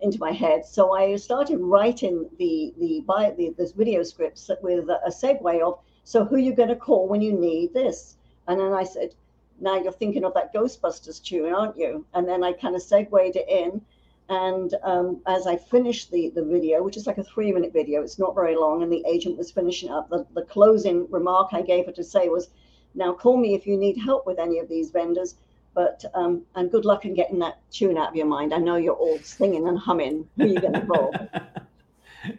into 0.00 0.18
my 0.20 0.30
head 0.30 0.64
so 0.64 0.94
i 0.94 1.16
started 1.16 1.58
writing 1.58 2.28
the 2.38 2.72
the 2.78 3.02
by 3.06 3.32
the 3.32 3.52
this 3.58 3.72
video 3.72 4.02
scripts 4.02 4.48
with 4.62 4.88
a, 4.88 5.00
a 5.04 5.10
segue 5.10 5.60
of 5.60 5.78
so 6.04 6.24
who 6.24 6.36
you're 6.36 6.54
going 6.54 6.68
to 6.68 6.76
call 6.76 7.08
when 7.08 7.20
you 7.20 7.32
need 7.32 7.72
this 7.74 8.16
and 8.46 8.60
then 8.60 8.72
i 8.72 8.84
said 8.84 9.14
now 9.60 9.76
you're 9.76 9.92
thinking 9.92 10.24
of 10.24 10.34
that 10.34 10.52
ghostbusters 10.54 11.22
tune 11.22 11.52
aren't 11.52 11.76
you 11.76 12.04
and 12.14 12.28
then 12.28 12.42
i 12.42 12.52
kind 12.52 12.74
of 12.74 12.82
segued 12.82 13.36
it 13.36 13.48
in 13.48 13.80
and 14.28 14.74
um, 14.82 15.20
as 15.26 15.46
i 15.46 15.56
finished 15.56 16.10
the 16.10 16.30
the 16.34 16.44
video 16.44 16.82
which 16.82 16.96
is 16.96 17.06
like 17.06 17.18
a 17.18 17.24
three 17.24 17.52
minute 17.52 17.72
video 17.72 18.02
it's 18.02 18.18
not 18.18 18.34
very 18.34 18.56
long 18.56 18.82
and 18.82 18.92
the 18.92 19.04
agent 19.06 19.36
was 19.36 19.50
finishing 19.50 19.90
up 19.90 20.08
the, 20.10 20.26
the 20.34 20.42
closing 20.42 21.10
remark 21.10 21.48
i 21.52 21.62
gave 21.62 21.86
her 21.86 21.92
to 21.92 22.04
say 22.04 22.28
was 22.28 22.50
now 22.94 23.12
call 23.12 23.36
me 23.36 23.54
if 23.54 23.66
you 23.66 23.76
need 23.76 23.96
help 23.96 24.26
with 24.26 24.38
any 24.38 24.58
of 24.58 24.68
these 24.68 24.90
vendors 24.90 25.36
but 25.78 26.04
um, 26.14 26.42
and 26.56 26.72
good 26.72 26.84
luck 26.84 27.04
in 27.04 27.14
getting 27.14 27.38
that 27.38 27.60
tune 27.70 27.96
out 27.96 28.08
of 28.08 28.16
your 28.16 28.26
mind. 28.26 28.52
I 28.52 28.58
know 28.58 28.74
you're 28.74 28.94
all 28.94 29.16
singing 29.20 29.68
and 29.68 29.78
humming. 29.78 30.28
Who 30.36 30.42
are 30.42 30.46
you 30.46 30.60
going 30.60 30.72
to 30.72 30.86
call? 30.86 31.14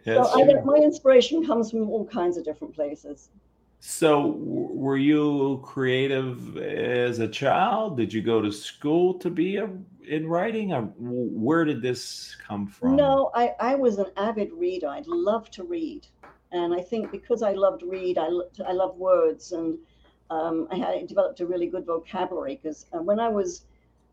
Yes, 0.04 0.28
so 0.28 0.38
I 0.38 0.44
get, 0.44 0.64
my 0.64 0.76
inspiration 0.76 1.44
comes 1.44 1.70
from 1.70 1.88
all 1.88 2.04
kinds 2.04 2.36
of 2.36 2.44
different 2.44 2.74
places. 2.74 3.30
So 3.80 4.32
w- 4.32 4.68
were 4.72 4.98
you 4.98 5.60
creative 5.64 6.58
as 6.58 7.18
a 7.18 7.26
child? 7.26 7.96
Did 7.96 8.12
you 8.12 8.20
go 8.20 8.42
to 8.42 8.52
school 8.52 9.14
to 9.14 9.30
be 9.30 9.56
a, 9.56 9.70
in 10.06 10.28
writing? 10.28 10.72
Or 10.74 10.82
where 10.98 11.64
did 11.64 11.80
this 11.80 12.36
come 12.46 12.66
from? 12.66 12.96
No, 12.96 13.30
I, 13.34 13.54
I 13.58 13.74
was 13.76 13.98
an 13.98 14.12
avid 14.18 14.52
reader. 14.52 14.88
I'd 14.88 15.06
love 15.06 15.50
to 15.52 15.64
read, 15.64 16.06
and 16.52 16.74
I 16.74 16.82
think 16.82 17.10
because 17.10 17.42
I 17.42 17.52
loved 17.52 17.82
read, 17.82 18.18
I 18.18 18.28
lo- 18.28 18.50
I 18.68 18.72
love 18.72 18.96
words, 18.98 19.52
and 19.52 19.78
um, 20.28 20.68
I 20.70 20.76
had 20.76 21.06
developed 21.06 21.40
a 21.40 21.46
really 21.46 21.66
good 21.66 21.86
vocabulary. 21.86 22.60
Because 22.62 22.84
uh, 22.92 22.98
when 22.98 23.18
I 23.18 23.30
was 23.30 23.64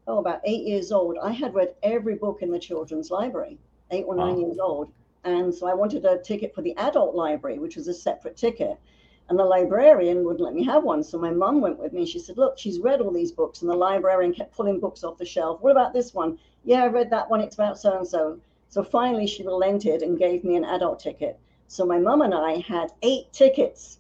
oh, 0.07 0.19
about 0.19 0.39
eight 0.45 0.65
years 0.65 0.93
old, 0.93 1.17
I 1.21 1.33
had 1.33 1.53
read 1.53 1.75
every 1.83 2.15
book 2.15 2.41
in 2.41 2.51
the 2.51 2.59
children's 2.59 3.11
library, 3.11 3.59
eight 3.91 4.05
or 4.07 4.15
nine 4.15 4.35
wow. 4.35 4.39
years 4.39 4.59
old. 4.59 4.93
And 5.25 5.53
so 5.53 5.67
I 5.67 5.73
wanted 5.73 6.05
a 6.05 6.19
ticket 6.19 6.55
for 6.55 6.61
the 6.61 6.73
adult 6.77 7.13
library, 7.13 7.59
which 7.59 7.75
was 7.75 7.89
a 7.89 7.93
separate 7.93 8.37
ticket. 8.37 8.79
And 9.29 9.37
the 9.37 9.43
librarian 9.43 10.23
wouldn't 10.23 10.43
let 10.43 10.53
me 10.53 10.63
have 10.65 10.83
one. 10.83 11.03
So 11.03 11.17
my 11.17 11.31
mum 11.31 11.59
went 11.59 11.79
with 11.79 11.91
me. 11.91 12.05
She 12.05 12.19
said, 12.19 12.37
Look, 12.37 12.57
she's 12.57 12.79
read 12.79 13.01
all 13.01 13.11
these 13.11 13.31
books. 13.31 13.61
And 13.61 13.69
the 13.69 13.75
librarian 13.75 14.33
kept 14.33 14.55
pulling 14.55 14.79
books 14.79 15.03
off 15.03 15.17
the 15.17 15.25
shelf. 15.25 15.61
What 15.61 15.71
about 15.71 15.93
this 15.93 16.13
one? 16.13 16.37
Yeah, 16.63 16.83
I 16.83 16.87
read 16.87 17.09
that 17.09 17.29
one. 17.29 17.41
It's 17.41 17.55
about 17.55 17.77
so 17.77 17.97
and 17.97 18.07
so. 18.07 18.39
So 18.69 18.83
finally, 18.83 19.27
she 19.27 19.43
relented 19.43 20.01
and 20.01 20.17
gave 20.17 20.43
me 20.43 20.55
an 20.55 20.65
adult 20.65 20.99
ticket. 20.99 21.39
So 21.67 21.85
my 21.85 21.99
mum 21.99 22.21
and 22.21 22.33
I 22.33 22.59
had 22.59 22.91
eight 23.01 23.31
tickets. 23.33 23.99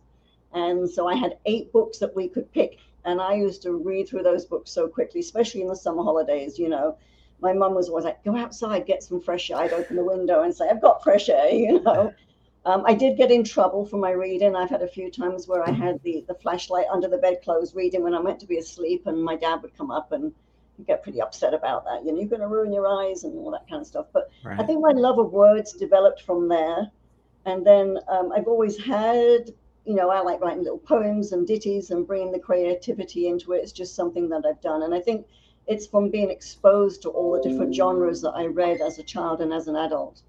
And 0.53 0.89
so 0.89 1.07
I 1.07 1.15
had 1.15 1.37
eight 1.45 1.71
books 1.73 1.97
that 1.99 2.15
we 2.15 2.29
could 2.29 2.51
pick. 2.53 2.77
And 3.03 3.21
I 3.21 3.35
used 3.35 3.61
to 3.63 3.73
read 3.73 4.07
through 4.07 4.23
those 4.23 4.45
books 4.45 4.71
so 4.71 4.87
quickly, 4.87 5.19
especially 5.19 5.61
in 5.61 5.67
the 5.67 5.75
summer 5.75 6.03
holidays. 6.03 6.57
You 6.57 6.69
know, 6.69 6.97
my 7.41 7.53
mum 7.53 7.73
was 7.73 7.89
always 7.89 8.05
like, 8.05 8.23
go 8.23 8.35
outside, 8.35 8.85
get 8.85 9.03
some 9.03 9.21
fresh 9.21 9.51
air. 9.51 9.57
I'd 9.57 9.73
open 9.73 9.95
the 9.95 10.03
window 10.03 10.43
and 10.43 10.55
say, 10.55 10.69
I've 10.69 10.81
got 10.81 11.03
fresh 11.03 11.29
air, 11.29 11.49
you 11.51 11.81
know. 11.81 12.13
Um, 12.67 12.83
I 12.85 12.93
did 12.93 13.15
get 13.15 13.31
in 13.31 13.45
trouble 13.45 13.85
for 13.85 13.95
my 13.95 14.11
reading. 14.11 14.53
I've 14.53 14.69
had 14.69 14.81
a 14.81 14.87
few 14.87 15.09
times 15.09 15.47
where 15.47 15.65
I 15.65 15.71
had 15.71 16.03
the, 16.03 16.25
the 16.27 16.33
flashlight 16.33 16.85
under 16.91 17.07
the 17.07 17.17
bedclothes 17.17 17.73
reading 17.73 18.03
when 18.03 18.13
I 18.13 18.21
meant 18.21 18.41
to 18.41 18.45
be 18.45 18.57
asleep, 18.57 19.07
and 19.07 19.23
my 19.23 19.37
dad 19.37 19.61
would 19.61 19.77
come 19.77 19.89
up 19.89 20.11
and 20.11 20.33
get 20.85 21.01
pretty 21.01 21.21
upset 21.21 21.53
about 21.53 21.85
that. 21.85 22.03
You 22.03 22.11
know, 22.11 22.19
you're 22.19 22.27
going 22.27 22.41
to 22.41 22.47
ruin 22.49 22.73
your 22.73 22.85
eyes 22.85 23.23
and 23.23 23.37
all 23.39 23.51
that 23.51 23.69
kind 23.69 23.81
of 23.81 23.87
stuff. 23.87 24.07
But 24.11 24.29
right. 24.43 24.59
I 24.59 24.65
think 24.65 24.81
my 24.81 24.91
love 24.91 25.17
of 25.17 25.31
words 25.31 25.71
developed 25.71 26.23
from 26.23 26.49
there. 26.49 26.91
And 27.45 27.65
then 27.65 27.99
um, 28.09 28.33
I've 28.35 28.47
always 28.47 28.77
had 28.77 29.53
you 29.85 29.95
know, 29.95 30.09
I 30.09 30.19
like 30.19 30.41
writing 30.41 30.63
little 30.63 30.79
poems 30.79 31.31
and 31.31 31.47
ditties 31.47 31.91
and 31.91 32.05
bringing 32.05 32.33
the 32.33 32.39
creativity 32.39 33.29
into 33.29 33.53
it. 33.53 33.63
It's 33.63 33.71
just 33.71 33.95
something 33.95 34.27
that 34.29 34.45
I've 34.45 34.59
done. 34.59 34.83
And 34.83 34.93
I 34.93 34.99
think 34.99 35.25
it's 35.65 35.87
from 35.87 36.09
being 36.09 36.29
exposed 36.29 37.01
to 37.03 37.09
all 37.09 37.31
the 37.31 37.49
different 37.49 37.73
genres 37.73 38.21
that 38.21 38.31
I 38.31 38.47
read 38.47 38.81
as 38.81 38.99
a 38.99 39.03
child 39.03 39.39
and 39.39 39.53
as 39.53 39.69
an 39.69 39.77
adult. 39.77 40.23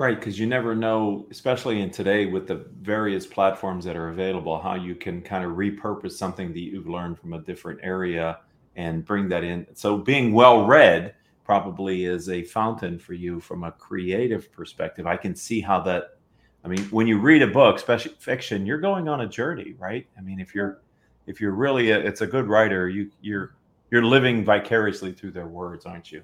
Right, 0.00 0.18
because 0.18 0.38
you 0.38 0.46
never 0.46 0.74
know, 0.74 1.26
especially 1.30 1.82
in 1.82 1.90
today 1.90 2.24
with 2.24 2.46
the 2.46 2.64
various 2.80 3.26
platforms 3.26 3.84
that 3.84 3.96
are 3.96 4.08
available, 4.08 4.58
how 4.58 4.74
you 4.74 4.94
can 4.94 5.20
kind 5.20 5.44
of 5.44 5.50
repurpose 5.58 6.12
something 6.12 6.54
that 6.54 6.58
you've 6.58 6.88
learned 6.88 7.18
from 7.18 7.34
a 7.34 7.40
different 7.40 7.80
area 7.82 8.38
and 8.76 9.04
bring 9.04 9.28
that 9.28 9.44
in. 9.44 9.66
So 9.74 9.98
being 9.98 10.32
well 10.32 10.64
read 10.64 11.14
probably 11.44 12.06
is 12.06 12.30
a 12.30 12.42
fountain 12.44 12.98
for 12.98 13.12
you 13.12 13.40
from 13.40 13.62
a 13.62 13.72
creative 13.72 14.50
perspective. 14.50 15.06
I 15.06 15.18
can 15.18 15.36
see 15.36 15.60
how 15.60 15.80
that 15.80 16.16
I 16.64 16.68
mean, 16.68 16.80
when 16.84 17.06
you 17.06 17.18
read 17.18 17.42
a 17.42 17.46
book, 17.46 17.76
especially 17.76 18.14
fiction, 18.20 18.64
you're 18.64 18.80
going 18.80 19.06
on 19.06 19.20
a 19.20 19.28
journey, 19.28 19.74
right? 19.78 20.06
I 20.16 20.22
mean, 20.22 20.40
if 20.40 20.54
you're 20.54 20.80
if 21.26 21.42
you're 21.42 21.52
really 21.52 21.90
a, 21.90 21.98
it's 21.98 22.22
a 22.22 22.26
good 22.26 22.46
writer, 22.46 22.88
you 22.88 23.10
you're 23.20 23.54
you're 23.90 24.06
living 24.06 24.46
vicariously 24.46 25.12
through 25.12 25.32
their 25.32 25.48
words, 25.48 25.84
aren't 25.84 26.10
you? 26.10 26.22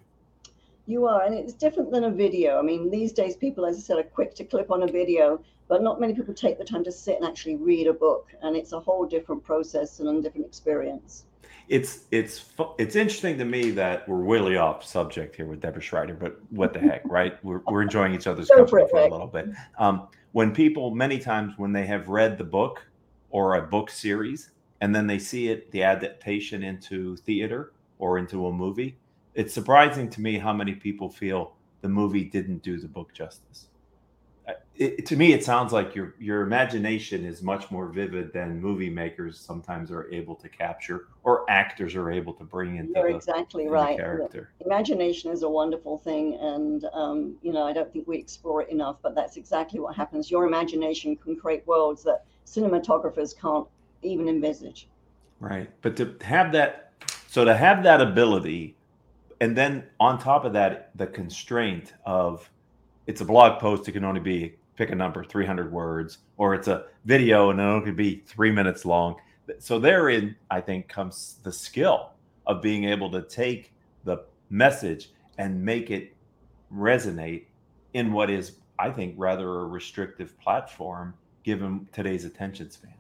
You 0.87 1.07
are, 1.07 1.25
and 1.25 1.35
it's 1.35 1.53
different 1.53 1.91
than 1.91 2.05
a 2.05 2.11
video. 2.11 2.59
I 2.59 2.63
mean, 2.63 2.91
these 2.91 3.13
days 3.13 3.37
people, 3.37 3.67
as 3.67 3.77
I 3.77 3.81
said, 3.81 3.99
are 3.99 4.05
quick 4.05 4.35
to 4.37 4.45
clip 4.45 4.71
on 4.71 4.83
a 4.85 4.87
video, 4.87 5.41
but 5.69 5.83
not 5.83 6.01
many 6.01 6.15
people 6.15 6.33
take 6.33 6.59
the 6.59 6.65
time 6.65 6.85
to 6.85 6.93
sit 6.93 7.17
and 7.17 7.25
actually 7.25 7.57
read 7.57 7.89
a 7.89 7.93
book, 7.93 8.29
and 8.43 8.57
it's 8.57 8.73
a 8.73 8.81
whole 8.81 9.05
different 9.05 9.43
process 9.43 9.99
and 10.01 10.09
a 10.09 10.23
different 10.23 10.47
experience 10.47 11.25
it's 11.69 12.05
it's 12.13 12.53
it's 12.79 12.95
interesting 12.95 13.39
to 13.39 13.45
me 13.45 13.71
that 13.73 14.09
we're 14.09 14.17
really 14.17 14.57
off 14.57 14.85
subject 14.85 15.35
here 15.35 15.47
with 15.47 15.61
Deborah 15.61 15.83
Shrider, 15.83 16.19
but 16.19 16.39
what 16.51 16.73
the 16.73 16.79
heck, 16.79 17.03
right? 17.05 17.43
We're, 17.45 17.61
we're 17.67 17.83
enjoying 17.83 18.15
each 18.15 18.27
other's 18.27 18.49
company 18.57 18.87
for 18.89 19.01
a 19.01 19.11
little 19.11 19.27
bit. 19.27 19.49
Um, 19.79 20.09
when 20.33 20.53
people 20.53 20.95
many 20.95 21.19
times 21.19 21.55
when 21.57 21.73
they 21.73 21.87
have 21.87 22.09
read 22.09 22.39
the 22.39 22.45
book 22.45 22.87
or 23.31 23.57
a 23.57 23.63
book 23.63 23.91
series 23.91 24.51
and 24.81 24.95
then 24.95 25.07
they 25.07 25.19
see 25.19 25.49
it 25.49 25.71
the 25.73 25.83
adaptation 25.83 26.63
into 26.63 27.17
theater 27.17 27.73
or 27.99 28.19
into 28.19 28.47
a 28.47 28.53
movie, 28.53 28.97
it's 29.37 29.55
surprising 29.55 30.09
to 30.11 30.21
me 30.21 30.39
how 30.39 30.53
many 30.53 30.75
people 30.75 31.09
feel 31.09 31.55
the 31.83 31.89
movie 31.89 32.25
didn't 32.25 32.63
do 32.63 32.79
the 32.79 32.89
book 32.89 33.13
justice 33.13 33.69
it, 34.79 35.07
to 35.07 35.17
me, 35.17 35.33
it 35.33 35.43
sounds 35.43 35.73
like 35.73 35.95
your 35.95 36.15
your 36.19 36.43
imagination 36.43 37.25
is 37.25 37.43
much 37.43 37.71
more 37.71 37.89
vivid 37.89 38.33
than 38.33 38.61
movie 38.61 38.91
makers 38.91 39.39
sometimes 39.39 39.91
are 39.91 40.11
able 40.13 40.35
to 40.37 40.49
capture, 40.49 41.09
or 41.25 41.51
actors 41.51 41.95
are 41.95 42.11
able 42.11 42.35
to 42.35 42.45
bring 42.45 42.77
into. 42.77 42.93
You're 42.95 43.11
the, 43.11 43.17
exactly 43.17 43.69
right. 43.69 43.97
character. 43.97 44.51
Imagination 44.65 45.31
is 45.31 45.43
a 45.43 45.49
wonderful 45.49 45.99
thing, 45.99 46.39
and 46.41 46.85
um, 46.93 47.37
you 47.43 47.53
know 47.53 47.65
I 47.65 47.73
don't 47.73 47.91
think 47.93 48.07
we 48.07 48.19
explore 48.19 48.63
it 48.63 48.69
enough. 48.69 48.97
But 49.03 49.15
that's 49.15 49.37
exactly 49.37 49.81
what 49.81 49.97
happens. 49.97 50.31
Your 50.31 50.47
imagination 50.47 51.17
can 51.17 51.37
create 51.37 51.67
worlds 51.67 52.03
that 52.05 52.25
cinematographers 52.45 53.39
can't 53.39 53.67
even 54.03 54.29
envisage. 54.29 54.89
Right, 55.41 55.71
but 55.83 55.97
to 55.97 56.15
have 56.23 56.53
that, 56.53 56.93
so 57.29 57.45
to 57.45 57.57
have 57.57 57.83
that 57.85 58.01
ability, 58.01 58.77
and 59.41 59.57
then 59.57 59.85
on 60.01 60.19
top 60.19 60.45
of 60.45 60.53
that, 60.55 60.91
the 60.97 61.07
constraint 61.07 61.95
of 62.05 62.49
it's 63.07 63.21
a 63.21 63.25
blog 63.25 63.61
post, 63.61 63.89
it 63.89 63.93
can 63.93 64.05
only 64.05 64.21
be 64.21 64.57
pick 64.77 64.91
a 64.91 64.95
number, 64.95 65.25
300 65.25 65.73
words, 65.73 66.19
or 66.37 66.55
it's 66.55 66.69
a 66.69 66.87
video 67.05 67.51
and 67.51 67.61
it 67.61 67.63
only 67.63 67.85
could 67.85 67.97
be 67.97 68.23
three 68.27 68.51
minutes 68.51 68.85
long. 68.85 69.17
So 69.59 69.79
therein, 69.79 70.37
I 70.51 70.61
think, 70.61 70.89
comes 70.89 71.39
the 71.43 71.53
skill 71.53 72.11
of 72.47 72.63
being 72.63 72.85
able 72.85 73.11
to 73.13 73.23
take 73.23 73.73
the 74.05 74.25
message 74.51 75.11
and 75.39 75.63
make 75.63 75.91
it 75.91 76.15
resonate 76.73 77.45
in 77.95 78.13
what 78.13 78.31
is, 78.31 78.57
I 78.79 78.91
think, 78.91 79.15
rather 79.17 79.61
a 79.61 79.65
restrictive 79.67 80.39
platform 80.41 81.15
given 81.43 81.89
today's 81.93 82.25
attention 82.25 82.71
span. 82.71 82.93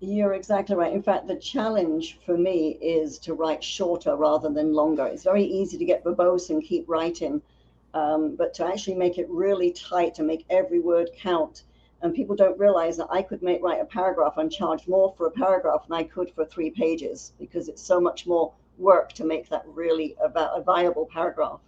You're 0.00 0.32
exactly 0.32 0.76
right. 0.76 0.92
In 0.92 1.02
fact, 1.02 1.26
the 1.26 1.36
challenge 1.36 2.18
for 2.24 2.36
me 2.36 2.78
is 2.80 3.18
to 3.20 3.34
write 3.34 3.62
shorter 3.62 4.16
rather 4.16 4.48
than 4.48 4.72
longer. 4.72 5.06
It's 5.06 5.24
very 5.24 5.44
easy 5.44 5.76
to 5.76 5.84
get 5.84 6.02
verbose 6.02 6.48
and 6.50 6.62
keep 6.62 6.88
writing 6.88 7.42
um, 7.94 8.36
but 8.36 8.54
to 8.54 8.66
actually 8.66 8.94
make 8.94 9.18
it 9.18 9.28
really 9.28 9.72
tight 9.72 10.14
to 10.14 10.22
make 10.22 10.44
every 10.50 10.80
word 10.80 11.10
count. 11.16 11.64
And 12.02 12.14
people 12.14 12.34
don't 12.34 12.58
realize 12.58 12.96
that 12.96 13.08
I 13.10 13.20
could 13.20 13.42
make 13.42 13.62
write 13.62 13.80
a 13.80 13.84
paragraph 13.84 14.38
and 14.38 14.50
charge 14.50 14.86
more 14.88 15.12
for 15.16 15.26
a 15.26 15.30
paragraph 15.30 15.86
than 15.86 15.98
I 15.98 16.04
could 16.04 16.30
for 16.34 16.46
three 16.46 16.70
pages 16.70 17.32
because 17.38 17.68
it's 17.68 17.82
so 17.82 18.00
much 18.00 18.26
more 18.26 18.52
work 18.78 19.12
to 19.14 19.24
make 19.24 19.48
that 19.50 19.64
really 19.66 20.16
a 20.22 20.62
viable 20.62 21.06
paragraph. 21.12 21.60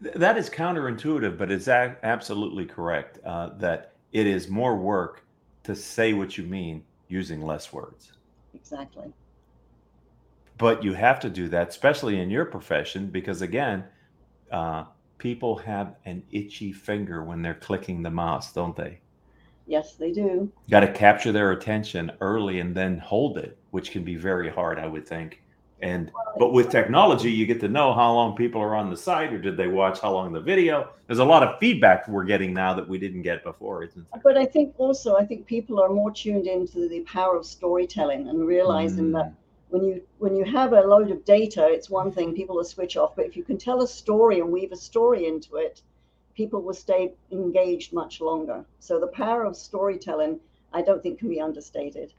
That 0.00 0.36
is 0.36 0.50
counterintuitive, 0.50 1.38
but 1.38 1.52
it's 1.52 1.68
a- 1.68 1.96
absolutely 2.02 2.66
correct 2.66 3.20
uh, 3.24 3.50
that 3.58 3.92
it 4.10 4.26
is 4.26 4.48
more 4.48 4.76
work 4.76 5.24
to 5.62 5.76
say 5.76 6.12
what 6.12 6.36
you 6.36 6.42
mean 6.42 6.82
using 7.12 7.42
less 7.42 7.72
words. 7.72 8.12
Exactly. 8.54 9.12
But 10.58 10.82
you 10.82 10.94
have 10.94 11.20
to 11.20 11.30
do 11.30 11.48
that, 11.48 11.68
especially 11.68 12.20
in 12.20 12.30
your 12.30 12.44
profession, 12.44 13.08
because 13.08 13.42
again, 13.42 13.84
uh, 14.50 14.84
people 15.18 15.56
have 15.58 15.96
an 16.04 16.22
itchy 16.30 16.72
finger 16.72 17.22
when 17.22 17.42
they're 17.42 17.54
clicking 17.54 18.02
the 18.02 18.10
mouse, 18.10 18.52
don't 18.52 18.76
they? 18.76 18.98
Yes, 19.66 19.94
they 19.94 20.10
do. 20.10 20.50
Got 20.70 20.80
to 20.80 20.92
capture 20.92 21.32
their 21.32 21.52
attention 21.52 22.10
early 22.20 22.60
and 22.60 22.74
then 22.74 22.98
hold 22.98 23.38
it, 23.38 23.56
which 23.70 23.90
can 23.92 24.04
be 24.04 24.16
very 24.16 24.50
hard, 24.50 24.78
I 24.78 24.86
would 24.86 25.06
think. 25.06 25.42
And 25.82 26.12
but 26.38 26.52
with 26.52 26.70
technology, 26.70 27.30
you 27.30 27.44
get 27.44 27.58
to 27.60 27.68
know 27.68 27.92
how 27.92 28.12
long 28.14 28.36
people 28.36 28.60
are 28.60 28.76
on 28.76 28.88
the 28.88 28.96
site, 28.96 29.32
or 29.32 29.38
did 29.38 29.56
they 29.56 29.66
watch 29.66 30.00
how 30.00 30.12
long 30.12 30.32
the 30.32 30.40
video? 30.40 30.90
There's 31.08 31.18
a 31.18 31.24
lot 31.24 31.42
of 31.42 31.58
feedback 31.58 32.06
we're 32.06 32.24
getting 32.24 32.54
now 32.54 32.72
that 32.74 32.88
we 32.88 32.98
didn't 32.98 33.22
get 33.22 33.42
before, 33.42 33.82
isn't 33.82 34.06
there? 34.12 34.20
But 34.22 34.38
I 34.38 34.46
think 34.46 34.74
also, 34.78 35.16
I 35.16 35.26
think 35.26 35.44
people 35.44 35.82
are 35.82 35.88
more 35.88 36.12
tuned 36.12 36.46
into 36.46 36.88
the 36.88 37.00
power 37.00 37.36
of 37.36 37.44
storytelling 37.44 38.28
and 38.28 38.46
realizing 38.46 39.10
mm. 39.10 39.14
that 39.14 39.32
when 39.70 39.82
you 39.82 40.02
when 40.18 40.36
you 40.36 40.44
have 40.44 40.72
a 40.72 40.82
load 40.82 41.10
of 41.10 41.24
data, 41.24 41.66
it's 41.68 41.90
one 41.90 42.12
thing 42.12 42.32
people 42.32 42.56
will 42.56 42.64
switch 42.64 42.96
off. 42.96 43.16
But 43.16 43.26
if 43.26 43.36
you 43.36 43.42
can 43.42 43.58
tell 43.58 43.82
a 43.82 43.88
story 43.88 44.38
and 44.38 44.52
weave 44.52 44.70
a 44.70 44.76
story 44.76 45.26
into 45.26 45.56
it, 45.56 45.82
people 46.36 46.62
will 46.62 46.74
stay 46.74 47.12
engaged 47.32 47.92
much 47.92 48.20
longer. 48.20 48.64
So 48.78 49.00
the 49.00 49.08
power 49.08 49.44
of 49.44 49.56
storytelling, 49.56 50.38
I 50.72 50.82
don't 50.82 51.02
think 51.02 51.18
can 51.18 51.28
be 51.28 51.40
understated. 51.40 52.12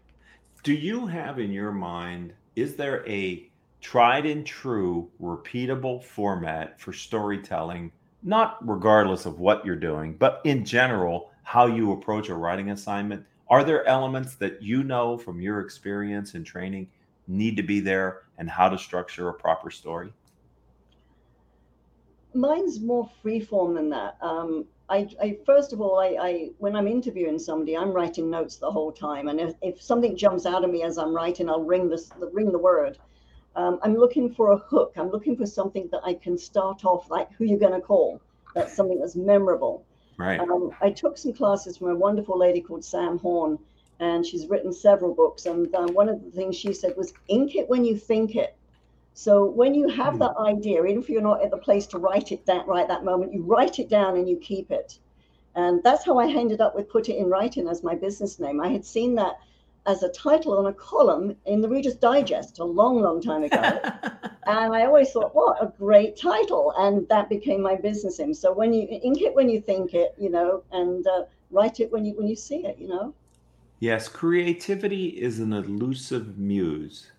Do 0.63 0.73
you 0.73 1.07
have 1.07 1.39
in 1.39 1.51
your 1.51 1.71
mind, 1.71 2.33
is 2.55 2.75
there 2.75 3.07
a 3.07 3.49
tried 3.83 4.25
and 4.25 4.45
true, 4.45 5.11
repeatable 5.21 6.01
format 6.01 6.79
for 6.79 6.93
storytelling, 6.93 7.91
not 8.23 8.57
regardless 8.67 9.25
of 9.25 9.39
what 9.39 9.63
you're 9.65 9.75
doing, 9.75 10.15
but 10.15 10.41
in 10.45 10.65
general, 10.65 11.29
how 11.43 11.67
you 11.67 11.91
approach 11.91 12.29
a 12.29 12.33
writing 12.33 12.71
assignment? 12.71 13.25
Are 13.49 13.63
there 13.63 13.85
elements 13.85 14.35
that 14.35 14.63
you 14.63 14.83
know 14.83 15.17
from 15.17 15.41
your 15.41 15.59
experience 15.59 16.33
and 16.33 16.45
training 16.45 16.87
need 17.27 17.57
to 17.57 17.63
be 17.63 17.81
there 17.81 18.21
and 18.37 18.49
how 18.49 18.69
to 18.69 18.77
structure 18.77 19.27
a 19.27 19.33
proper 19.33 19.69
story? 19.69 20.13
Mine's 22.33 22.79
more 22.79 23.07
freeform 23.23 23.75
than 23.75 23.89
that. 23.89 24.17
Um, 24.21 24.65
I, 24.89 25.09
I, 25.21 25.37
first 25.45 25.73
of 25.73 25.81
all, 25.81 25.99
I, 25.99 26.17
I, 26.19 26.49
when 26.57 26.75
I'm 26.75 26.87
interviewing 26.87 27.37
somebody, 27.37 27.77
I'm 27.77 27.91
writing 27.91 28.29
notes 28.29 28.55
the 28.55 28.71
whole 28.71 28.91
time, 28.91 29.27
and 29.27 29.39
if, 29.39 29.53
if 29.61 29.81
something 29.81 30.15
jumps 30.15 30.45
out 30.45 30.63
of 30.63 30.71
me 30.71 30.83
as 30.83 30.97
I'm 30.97 31.13
writing, 31.13 31.49
I'll 31.49 31.63
ring 31.63 31.89
the 31.89 32.29
ring 32.31 32.51
the 32.51 32.57
word. 32.57 32.97
Um, 33.55 33.79
I'm 33.83 33.95
looking 33.95 34.33
for 34.33 34.51
a 34.51 34.57
hook. 34.57 34.93
I'm 34.97 35.09
looking 35.09 35.35
for 35.37 35.45
something 35.45 35.87
that 35.91 36.01
I 36.03 36.15
can 36.15 36.37
start 36.37 36.85
off 36.85 37.09
like 37.09 37.31
who 37.33 37.45
you're 37.45 37.59
going 37.59 37.79
to 37.79 37.81
call. 37.81 38.19
That's 38.55 38.73
something 38.75 38.99
that's 38.99 39.15
memorable. 39.15 39.85
Right. 40.17 40.39
Um, 40.39 40.71
I 40.81 40.91
took 40.91 41.17
some 41.17 41.33
classes 41.33 41.77
from 41.77 41.89
a 41.89 41.95
wonderful 41.95 42.37
lady 42.37 42.61
called 42.61 42.83
Sam 42.83 43.19
Horn, 43.19 43.59
and 43.99 44.25
she's 44.25 44.47
written 44.47 44.71
several 44.71 45.13
books. 45.13 45.45
And 45.45 45.73
um, 45.75 45.93
one 45.93 46.09
of 46.09 46.23
the 46.23 46.31
things 46.31 46.55
she 46.55 46.73
said 46.73 46.93
was, 46.97 47.13
"Ink 47.27 47.55
it 47.55 47.69
when 47.69 47.85
you 47.85 47.97
think 47.97 48.35
it." 48.35 48.55
So 49.15 49.45
when 49.45 49.75
you 49.75 49.87
have 49.89 50.17
that 50.19 50.35
idea, 50.39 50.83
even 50.85 51.01
if 51.01 51.09
you're 51.09 51.21
not 51.21 51.43
at 51.43 51.51
the 51.51 51.57
place 51.57 51.85
to 51.87 51.99
write 51.99 52.31
it 52.31 52.45
that 52.47 52.67
right 52.67 52.87
that 52.87 53.03
moment, 53.03 53.33
you 53.33 53.43
write 53.43 53.77
it 53.77 53.87
down 53.87 54.17
and 54.17 54.27
you 54.27 54.37
keep 54.37 54.71
it. 54.71 54.97
And 55.55 55.83
that's 55.83 56.03
how 56.03 56.17
I 56.17 56.27
ended 56.27 56.61
up 56.61 56.75
with 56.75 56.89
Put 56.89 57.09
It 57.09 57.17
in 57.17 57.29
Writing 57.29 57.67
as 57.67 57.83
my 57.83 57.93
business 57.93 58.39
name. 58.39 58.59
I 58.59 58.69
had 58.69 58.83
seen 58.83 59.13
that 59.15 59.37
as 59.85 60.03
a 60.03 60.09
title 60.09 60.57
on 60.57 60.67
a 60.67 60.73
column 60.73 61.35
in 61.45 61.61
the 61.61 61.67
Reader's 61.67 61.95
Digest 61.95 62.59
a 62.59 62.63
long, 62.63 63.01
long 63.01 63.21
time 63.21 63.43
ago. 63.43 63.57
and 64.47 64.73
I 64.73 64.85
always 64.85 65.11
thought, 65.11 65.35
what 65.35 65.61
a 65.61 65.73
great 65.77 66.15
title. 66.15 66.73
And 66.77 67.07
that 67.09 67.29
became 67.29 67.61
my 67.61 67.75
business 67.75 68.19
name. 68.19 68.33
So 68.33 68.53
when 68.53 68.73
you 68.73 68.87
ink 68.89 69.21
it 69.21 69.35
when 69.35 69.49
you 69.49 69.61
think 69.61 69.93
it, 69.93 70.15
you 70.17 70.29
know, 70.29 70.63
and 70.71 71.05
uh, 71.07 71.23
write 71.51 71.79
it 71.79 71.91
when 71.91 72.05
you 72.05 72.13
when 72.13 72.27
you 72.27 72.35
see 72.35 72.65
it, 72.65 72.77
you 72.79 72.87
know. 72.87 73.13
Yes, 73.79 74.07
creativity 74.07 75.07
is 75.07 75.39
an 75.39 75.51
elusive 75.51 76.37
muse. 76.37 77.11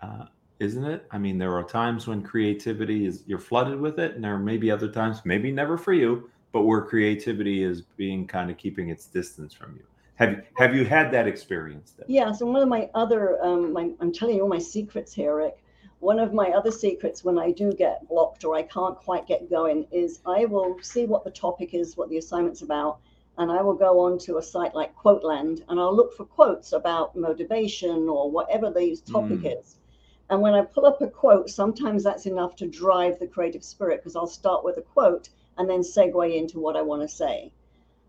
Uh, 0.00 0.26
isn't 0.58 0.84
it? 0.84 1.06
I 1.10 1.18
mean, 1.18 1.38
there 1.38 1.54
are 1.54 1.64
times 1.64 2.06
when 2.06 2.22
creativity 2.22 3.06
is 3.06 3.24
you're 3.26 3.38
flooded 3.38 3.80
with 3.80 3.98
it, 3.98 4.14
and 4.14 4.24
there 4.24 4.38
may 4.38 4.56
be 4.56 4.70
other 4.70 4.88
times, 4.88 5.22
maybe 5.24 5.50
never 5.50 5.76
for 5.76 5.92
you, 5.92 6.30
but 6.52 6.62
where 6.62 6.82
creativity 6.82 7.62
is 7.62 7.82
being 7.82 8.26
kind 8.26 8.50
of 8.50 8.58
keeping 8.58 8.88
its 8.88 9.06
distance 9.06 9.54
from 9.54 9.74
you. 9.76 9.84
Have 10.16 10.30
you 10.30 10.42
have 10.56 10.74
you 10.74 10.84
had 10.84 11.10
that 11.12 11.26
experience? 11.26 11.92
Then? 11.92 12.06
Yeah. 12.08 12.32
So 12.32 12.46
one 12.46 12.62
of 12.62 12.68
my 12.68 12.90
other, 12.94 13.42
um, 13.42 13.72
my, 13.72 13.90
I'm 14.00 14.12
telling 14.12 14.36
you 14.36 14.42
all 14.42 14.48
my 14.48 14.58
secrets 14.58 15.12
here, 15.12 15.36
Rick. 15.36 15.58
One 16.00 16.18
of 16.18 16.32
my 16.32 16.50
other 16.50 16.70
secrets 16.70 17.22
when 17.24 17.38
I 17.38 17.52
do 17.52 17.72
get 17.72 18.08
blocked 18.08 18.44
or 18.44 18.56
I 18.56 18.62
can't 18.62 18.96
quite 18.96 19.26
get 19.26 19.48
going 19.48 19.86
is 19.92 20.20
I 20.26 20.46
will 20.46 20.76
see 20.82 21.06
what 21.06 21.24
the 21.24 21.30
topic 21.30 21.74
is, 21.74 21.96
what 21.96 22.08
the 22.08 22.18
assignment's 22.18 22.62
about, 22.62 22.98
and 23.38 23.52
I 23.52 23.62
will 23.62 23.74
go 23.74 24.00
on 24.00 24.18
to 24.20 24.38
a 24.38 24.42
site 24.42 24.74
like 24.74 24.96
Quoteland 24.96 25.62
and 25.68 25.78
I'll 25.78 25.94
look 25.94 26.16
for 26.16 26.24
quotes 26.24 26.72
about 26.72 27.14
motivation 27.14 28.08
or 28.08 28.30
whatever 28.30 28.70
the 28.70 28.96
topic 29.06 29.40
mm. 29.40 29.60
is 29.60 29.76
and 30.32 30.40
when 30.40 30.54
I 30.54 30.62
pull 30.62 30.86
up 30.86 31.02
a 31.02 31.08
quote, 31.08 31.50
sometimes 31.50 32.02
that's 32.02 32.24
enough 32.24 32.56
to 32.56 32.66
drive 32.66 33.18
the 33.18 33.26
creative 33.26 33.62
spirit 33.62 34.00
because 34.00 34.16
I'll 34.16 34.26
start 34.26 34.64
with 34.64 34.78
a 34.78 34.80
quote 34.80 35.28
and 35.58 35.68
then 35.68 35.80
segue 35.80 36.34
into 36.34 36.58
what 36.58 36.74
I 36.74 36.80
want 36.80 37.02
to 37.02 37.08
say. 37.08 37.52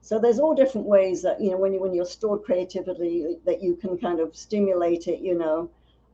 So 0.03 0.19
there's 0.19 0.37
all 0.37 0.53
different 0.53 0.85
ways 0.85 1.21
that 1.21 1.39
you 1.39 1.51
know 1.51 1.57
when 1.57 1.71
you 1.73 1.79
when 1.79 1.93
you're 1.93 2.05
stored 2.05 2.43
creativity 2.43 3.37
that 3.45 3.63
you 3.63 3.77
can 3.77 3.97
kind 3.97 4.19
of 4.19 4.35
stimulate 4.35 5.07
it, 5.07 5.21
you 5.21 5.33
know, 5.33 5.69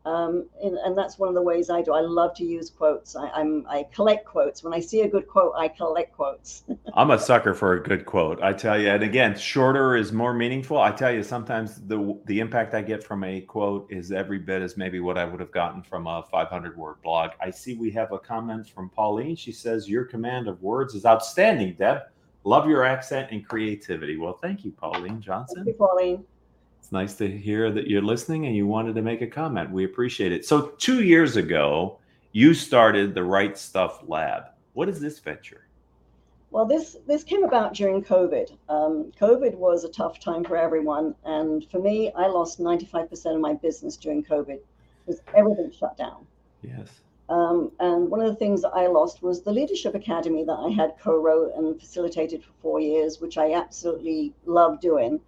um, 0.05 0.48
and, 0.63 0.77
and, 0.77 0.96
that's 0.98 1.17
one 1.17 1.27
of 1.27 1.36
the 1.36 1.41
ways 1.41 1.72
I 1.72 1.81
do. 1.81 1.93
I 1.93 2.01
love 2.01 2.36
to 2.36 2.46
use 2.46 2.69
quotes. 2.69 3.15
I, 3.15 3.41
am 3.41 3.65
I 3.67 3.86
collect 3.91 4.25
quotes. 4.25 4.63
When 4.63 4.74
I 4.74 4.79
see 4.79 5.01
a 5.01 5.08
good 5.10 5.27
quote, 5.27 5.53
I 5.58 5.67
collect 5.67 6.15
quotes. 6.15 6.63
I'm 6.93 7.12
a 7.12 7.19
sucker 7.19 7.53
for 7.55 7.74
a 7.74 7.84
good 7.84 8.05
quote. 8.05 8.41
I 8.41 8.53
tell 8.53 8.79
you, 8.79 8.89
and 8.89 9.03
again, 9.03 9.36
shorter 9.36 9.96
is 9.96 10.13
more 10.13 10.36
meaningful. 10.36 10.79
I 10.79 10.91
tell 10.91 11.12
you, 11.12 11.24
sometimes 11.24 11.81
the 11.88 12.15
the 12.25 12.39
impact 12.39 12.75
I 12.75 12.84
get 12.84 13.03
from 13.03 13.24
a 13.24 13.41
quote 13.41 13.91
is 13.91 14.12
every 14.12 14.38
bit 14.38 14.62
as 14.62 14.77
maybe 14.77 15.00
what 15.00 15.17
I 15.17 15.25
would 15.25 15.39
have 15.39 15.51
gotten 15.51 15.81
from 15.81 16.05
a 16.05 16.24
500 16.31 16.77
word 16.77 17.01
blog. 17.03 17.31
I 17.41 17.50
see 17.50 17.74
we 17.74 17.89
have 17.91 18.12
a 18.12 18.19
comment 18.19 18.69
from 18.69 18.89
Pauline. 18.91 19.36
She 19.36 19.51
says 19.51 19.89
your 19.89 20.05
command 20.05 20.48
of 20.48 20.62
words 20.62 20.93
is 20.93 21.05
outstanding, 21.08 21.74
Deb. 21.74 22.03
Love 22.43 22.67
your 22.67 22.84
accent 22.84 23.31
and 23.31 23.48
creativity. 23.48 24.17
Well, 24.17 24.34
thank 24.34 24.63
you, 24.63 24.72
Pauline 24.72 25.22
Johnson. 25.22 25.58
Thank 25.58 25.67
you, 25.67 25.74
Pauline. 25.74 26.24
It's 26.79 26.91
nice 26.91 27.15
to 27.15 27.29
hear 27.29 27.72
that 27.72 27.88
you're 27.88 28.01
listening 28.01 28.46
and 28.46 28.55
you 28.55 28.65
wanted 28.65 28.96
to 28.96 29.01
make 29.01 29.22
a 29.22 29.27
comment. 29.27 29.72
We 29.72 29.86
appreciate 29.86 30.31
it. 30.31 30.46
So, 30.46 30.67
two 30.77 31.03
years 31.03 31.36
ago, 31.36 32.00
you 32.31 32.53
started 32.53 33.13
the 33.13 33.24
Right 33.24 33.58
Stuff 33.58 34.01
Lab. 34.08 34.46
What 34.74 34.88
is 34.88 35.00
this 35.00 35.19
venture? 35.19 35.65
Well, 36.51 36.65
this 36.65 36.98
this 37.05 37.24
came 37.24 37.43
about 37.43 37.74
during 37.74 38.03
COVID. 38.03 38.58
Um, 38.69 39.12
COVID 39.19 39.55
was 39.55 39.84
a 39.84 39.89
tough 39.89 40.19
time 40.19 40.43
for 40.43 40.58
everyone, 40.58 41.13
and 41.25 41.69
for 41.69 41.79
me, 41.79 42.12
I 42.15 42.27
lost 42.27 42.60
95% 42.60 43.36
of 43.36 43.41
my 43.41 43.53
business 43.53 43.98
during 43.98 44.24
COVID 44.24 44.60
because 45.05 45.22
everything 45.36 45.72
shut 45.72 45.96
down. 45.98 46.25
Yes. 46.63 47.01
Um, 47.30 47.72
and 47.80 48.10
one 48.10 48.22
of 48.22 48.28
the 48.28 48.36
things 48.36 48.64
that 48.64 48.72
I 48.74 48.88
lost 48.88 49.22
was 49.22 49.42
the 49.42 49.52
Leadership 49.52 49.94
Academy 49.94 50.44
that 50.44 50.52
I 50.52 50.70
had 50.70 50.98
co-wrote 51.00 51.54
and 51.56 51.80
facilitated 51.80 52.44
for 52.44 52.52
four 52.62 52.80
years, 52.80 53.22
which 53.22 53.38
I 53.38 53.54
absolutely 53.54 54.34
love 54.46 54.82
doing. 54.82 55.22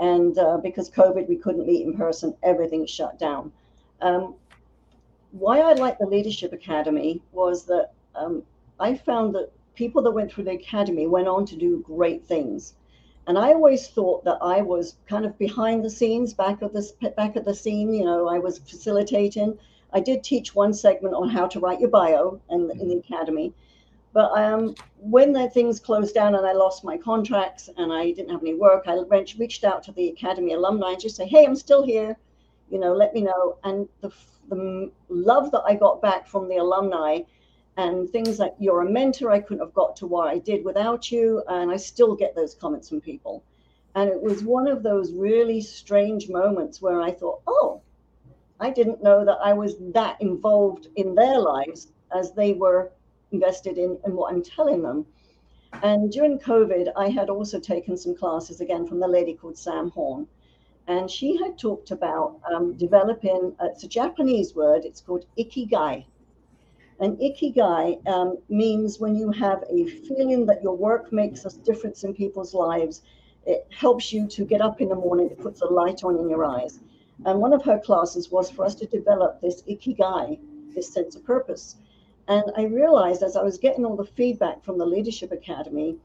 And 0.00 0.36
uh, 0.36 0.58
because 0.58 0.90
COVID, 0.90 1.28
we 1.28 1.36
couldn't 1.36 1.66
meet 1.66 1.86
in 1.86 1.96
person, 1.96 2.34
everything 2.42 2.86
shut 2.86 3.18
down. 3.18 3.52
Um, 4.00 4.34
why 5.30 5.60
I 5.60 5.74
like 5.74 5.98
the 5.98 6.06
Leadership 6.06 6.52
Academy 6.52 7.22
was 7.32 7.64
that 7.66 7.90
um, 8.16 8.42
I 8.80 8.96
found 8.96 9.34
that 9.34 9.50
people 9.74 10.02
that 10.02 10.10
went 10.10 10.32
through 10.32 10.44
the 10.44 10.52
academy 10.52 11.06
went 11.06 11.28
on 11.28 11.46
to 11.46 11.56
do 11.56 11.84
great 11.86 12.24
things. 12.24 12.74
And 13.28 13.38
I 13.38 13.52
always 13.52 13.88
thought 13.88 14.24
that 14.24 14.38
I 14.40 14.62
was 14.62 14.96
kind 15.06 15.24
of 15.24 15.38
behind 15.38 15.84
the 15.84 15.90
scenes, 15.90 16.32
back 16.32 16.62
of 16.62 16.72
the 16.72 17.12
back 17.16 17.36
of 17.36 17.44
the 17.44 17.54
scene. 17.54 17.92
You 17.92 18.06
know, 18.06 18.26
I 18.26 18.38
was 18.38 18.58
facilitating. 18.58 19.58
I 19.92 20.00
did 20.00 20.22
teach 20.22 20.54
one 20.54 20.74
segment 20.74 21.14
on 21.14 21.28
how 21.28 21.46
to 21.48 21.60
write 21.60 21.80
your 21.80 21.90
bio 21.90 22.40
in, 22.50 22.70
in 22.72 22.88
the 22.88 22.96
mm-hmm. 22.96 23.14
academy, 23.14 23.54
but 24.12 24.32
um, 24.36 24.74
when 24.98 25.32
the 25.32 25.48
things 25.50 25.78
closed 25.78 26.14
down 26.14 26.34
and 26.34 26.46
I 26.46 26.52
lost 26.52 26.82
my 26.82 26.96
contracts 26.96 27.68
and 27.76 27.92
I 27.92 28.10
didn't 28.10 28.30
have 28.30 28.42
any 28.42 28.54
work, 28.54 28.84
I 28.86 28.98
reached 29.38 29.64
out 29.64 29.82
to 29.84 29.92
the 29.92 30.08
Academy 30.08 30.54
alumni 30.54 30.92
and 30.92 31.00
just 31.00 31.16
say, 31.16 31.26
"Hey, 31.26 31.44
I'm 31.44 31.54
still 31.54 31.84
here. 31.84 32.16
You 32.70 32.78
know, 32.80 32.94
let 32.94 33.14
me 33.14 33.20
know." 33.20 33.58
And 33.64 33.88
the 34.00 34.10
the 34.48 34.90
love 35.08 35.50
that 35.52 35.62
I 35.66 35.74
got 35.74 36.00
back 36.00 36.26
from 36.26 36.48
the 36.48 36.56
alumni 36.56 37.20
and 37.76 38.08
things 38.10 38.38
like 38.38 38.54
you're 38.58 38.80
a 38.80 38.90
mentor, 38.90 39.30
I 39.30 39.40
couldn't 39.40 39.64
have 39.64 39.74
got 39.74 39.94
to 39.96 40.06
what 40.06 40.26
I 40.26 40.38
did 40.38 40.64
without 40.64 41.12
you, 41.12 41.42
and 41.46 41.70
I 41.70 41.76
still 41.76 42.16
get 42.16 42.34
those 42.34 42.54
comments 42.54 42.88
from 42.88 43.00
people. 43.00 43.44
And 43.94 44.08
it 44.10 44.20
was 44.20 44.42
one 44.42 44.66
of 44.66 44.82
those 44.82 45.12
really 45.12 45.60
strange 45.60 46.28
moments 46.28 46.80
where 46.80 47.00
I 47.00 47.12
thought, 47.12 47.42
"Oh, 47.46 47.82
I 48.60 48.70
didn't 48.70 49.02
know 49.02 49.24
that 49.24 49.38
I 49.42 49.52
was 49.52 49.76
that 49.92 50.20
involved 50.20 50.88
in 50.96 51.14
their 51.14 51.38
lives 51.38 51.92
as 52.12 52.32
they 52.32 52.52
were." 52.54 52.92
invested 53.32 53.78
in, 53.78 53.98
in 54.06 54.14
what 54.14 54.32
I'm 54.32 54.42
telling 54.42 54.82
them. 54.82 55.06
And 55.82 56.10
during 56.10 56.38
COVID, 56.38 56.92
I 56.96 57.08
had 57.10 57.28
also 57.28 57.60
taken 57.60 57.96
some 57.96 58.16
classes 58.16 58.60
again 58.60 58.86
from 58.86 59.00
the 59.00 59.08
lady 59.08 59.34
called 59.34 59.58
Sam 59.58 59.90
Horn. 59.90 60.26
And 60.86 61.10
she 61.10 61.36
had 61.36 61.58
talked 61.58 61.90
about 61.90 62.40
um, 62.50 62.72
developing, 62.74 63.54
uh, 63.60 63.66
it's 63.66 63.84
a 63.84 63.88
Japanese 63.88 64.54
word, 64.54 64.86
it's 64.86 65.02
called 65.02 65.26
ikigai. 65.38 66.06
And 67.00 67.18
ikigai 67.18 68.06
um, 68.08 68.38
means 68.48 68.98
when 68.98 69.14
you 69.14 69.30
have 69.30 69.62
a 69.68 69.86
feeling 69.86 70.46
that 70.46 70.62
your 70.62 70.74
work 70.74 71.12
makes 71.12 71.44
a 71.44 71.50
difference 71.58 72.04
in 72.04 72.14
people's 72.14 72.54
lives, 72.54 73.02
it 73.46 73.66
helps 73.70 74.12
you 74.12 74.26
to 74.28 74.44
get 74.44 74.62
up 74.62 74.80
in 74.80 74.88
the 74.88 74.94
morning, 74.94 75.28
it 75.30 75.38
puts 75.38 75.60
a 75.60 75.66
light 75.66 76.02
on 76.02 76.18
in 76.18 76.30
your 76.30 76.44
eyes. 76.44 76.80
And 77.26 77.40
one 77.40 77.52
of 77.52 77.64
her 77.64 77.78
classes 77.78 78.30
was 78.30 78.50
for 78.50 78.64
us 78.64 78.74
to 78.76 78.86
develop 78.86 79.40
this 79.40 79.62
ikigai, 79.62 80.38
this 80.74 80.92
sense 80.92 81.16
of 81.16 81.24
purpose. 81.24 81.76
And 82.28 82.44
I 82.56 82.64
realized 82.64 83.22
as 83.22 83.36
I 83.36 83.42
was 83.42 83.58
getting 83.58 83.84
all 83.84 83.96
the 83.96 84.04
feedback 84.04 84.62
from 84.62 84.78
the 84.78 84.86
Leadership 84.86 85.32
Academy 85.32 85.96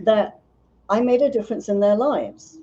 that 0.00 0.40
I 0.88 1.00
made 1.00 1.22
a 1.22 1.30
difference 1.30 1.68
in 1.68 1.80
their 1.80 1.96
lives. 1.96 2.58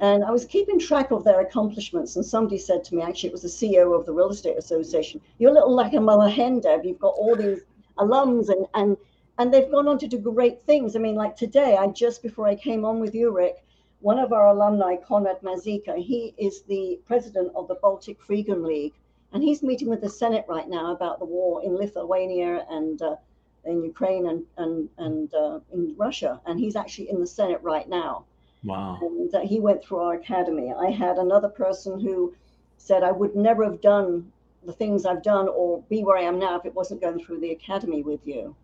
And 0.00 0.24
I 0.24 0.30
was 0.30 0.44
keeping 0.44 0.78
track 0.78 1.10
of 1.10 1.24
their 1.24 1.40
accomplishments. 1.40 2.16
And 2.16 2.24
somebody 2.24 2.58
said 2.58 2.84
to 2.84 2.94
me, 2.94 3.02
actually, 3.02 3.30
it 3.30 3.32
was 3.32 3.42
the 3.42 3.48
CEO 3.48 3.98
of 3.98 4.04
the 4.04 4.12
Real 4.12 4.30
Estate 4.30 4.58
Association, 4.58 5.20
You're 5.38 5.50
a 5.50 5.54
little 5.54 5.74
like 5.74 5.94
a 5.94 6.00
mother 6.00 6.28
hen, 6.28 6.60
Deb. 6.60 6.84
You've 6.84 6.98
got 6.98 7.14
all 7.14 7.36
these 7.36 7.60
alums 7.98 8.48
and, 8.48 8.66
and 8.74 8.96
and 9.38 9.52
they've 9.52 9.70
gone 9.70 9.88
on 9.88 9.98
to 9.98 10.06
do 10.06 10.18
great 10.18 10.62
things. 10.62 10.94
I 10.94 10.98
mean, 10.98 11.14
like 11.14 11.36
today, 11.36 11.76
I 11.76 11.86
just 11.88 12.22
before 12.22 12.46
I 12.46 12.54
came 12.54 12.84
on 12.84 13.00
with 13.00 13.14
you, 13.14 13.30
Rick, 13.30 13.64
one 14.02 14.18
of 14.18 14.32
our 14.32 14.48
alumni, 14.48 14.96
Konrad 14.96 15.40
Mazika, 15.42 15.96
he 15.96 16.34
is 16.36 16.62
the 16.62 17.00
president 17.06 17.52
of 17.54 17.68
the 17.68 17.76
Baltic 17.76 18.20
Freedom 18.20 18.64
League. 18.64 18.94
And 19.32 19.42
he's 19.42 19.62
meeting 19.62 19.88
with 19.88 20.02
the 20.02 20.10
Senate 20.10 20.44
right 20.48 20.68
now 20.68 20.92
about 20.92 21.18
the 21.18 21.24
war 21.24 21.64
in 21.64 21.76
Lithuania 21.76 22.66
and 22.68 23.00
uh, 23.00 23.16
in 23.64 23.82
Ukraine 23.82 24.26
and 24.26 24.44
and 24.58 24.88
and 24.98 25.32
uh, 25.32 25.60
in 25.72 25.94
Russia. 25.96 26.40
And 26.44 26.60
he's 26.60 26.76
actually 26.76 27.08
in 27.10 27.20
the 27.20 27.26
Senate 27.26 27.60
right 27.62 27.88
now. 27.88 28.24
Wow. 28.64 28.98
And 29.00 29.34
uh, 29.34 29.40
he 29.40 29.58
went 29.60 29.82
through 29.82 30.00
our 30.00 30.14
academy. 30.14 30.72
I 30.72 30.90
had 30.90 31.16
another 31.16 31.48
person 31.48 31.98
who 31.98 32.34
said 32.76 33.02
I 33.02 33.12
would 33.12 33.34
never 33.34 33.64
have 33.64 33.80
done 33.80 34.30
the 34.64 34.72
things 34.72 35.06
I've 35.06 35.22
done 35.22 35.48
or 35.48 35.82
be 35.88 36.02
where 36.02 36.18
I 36.18 36.22
am 36.22 36.38
now 36.38 36.58
if 36.58 36.66
it 36.66 36.74
wasn't 36.74 37.00
going 37.00 37.24
through 37.24 37.40
the 37.40 37.52
academy 37.52 38.02
with 38.02 38.26
you. 38.26 38.54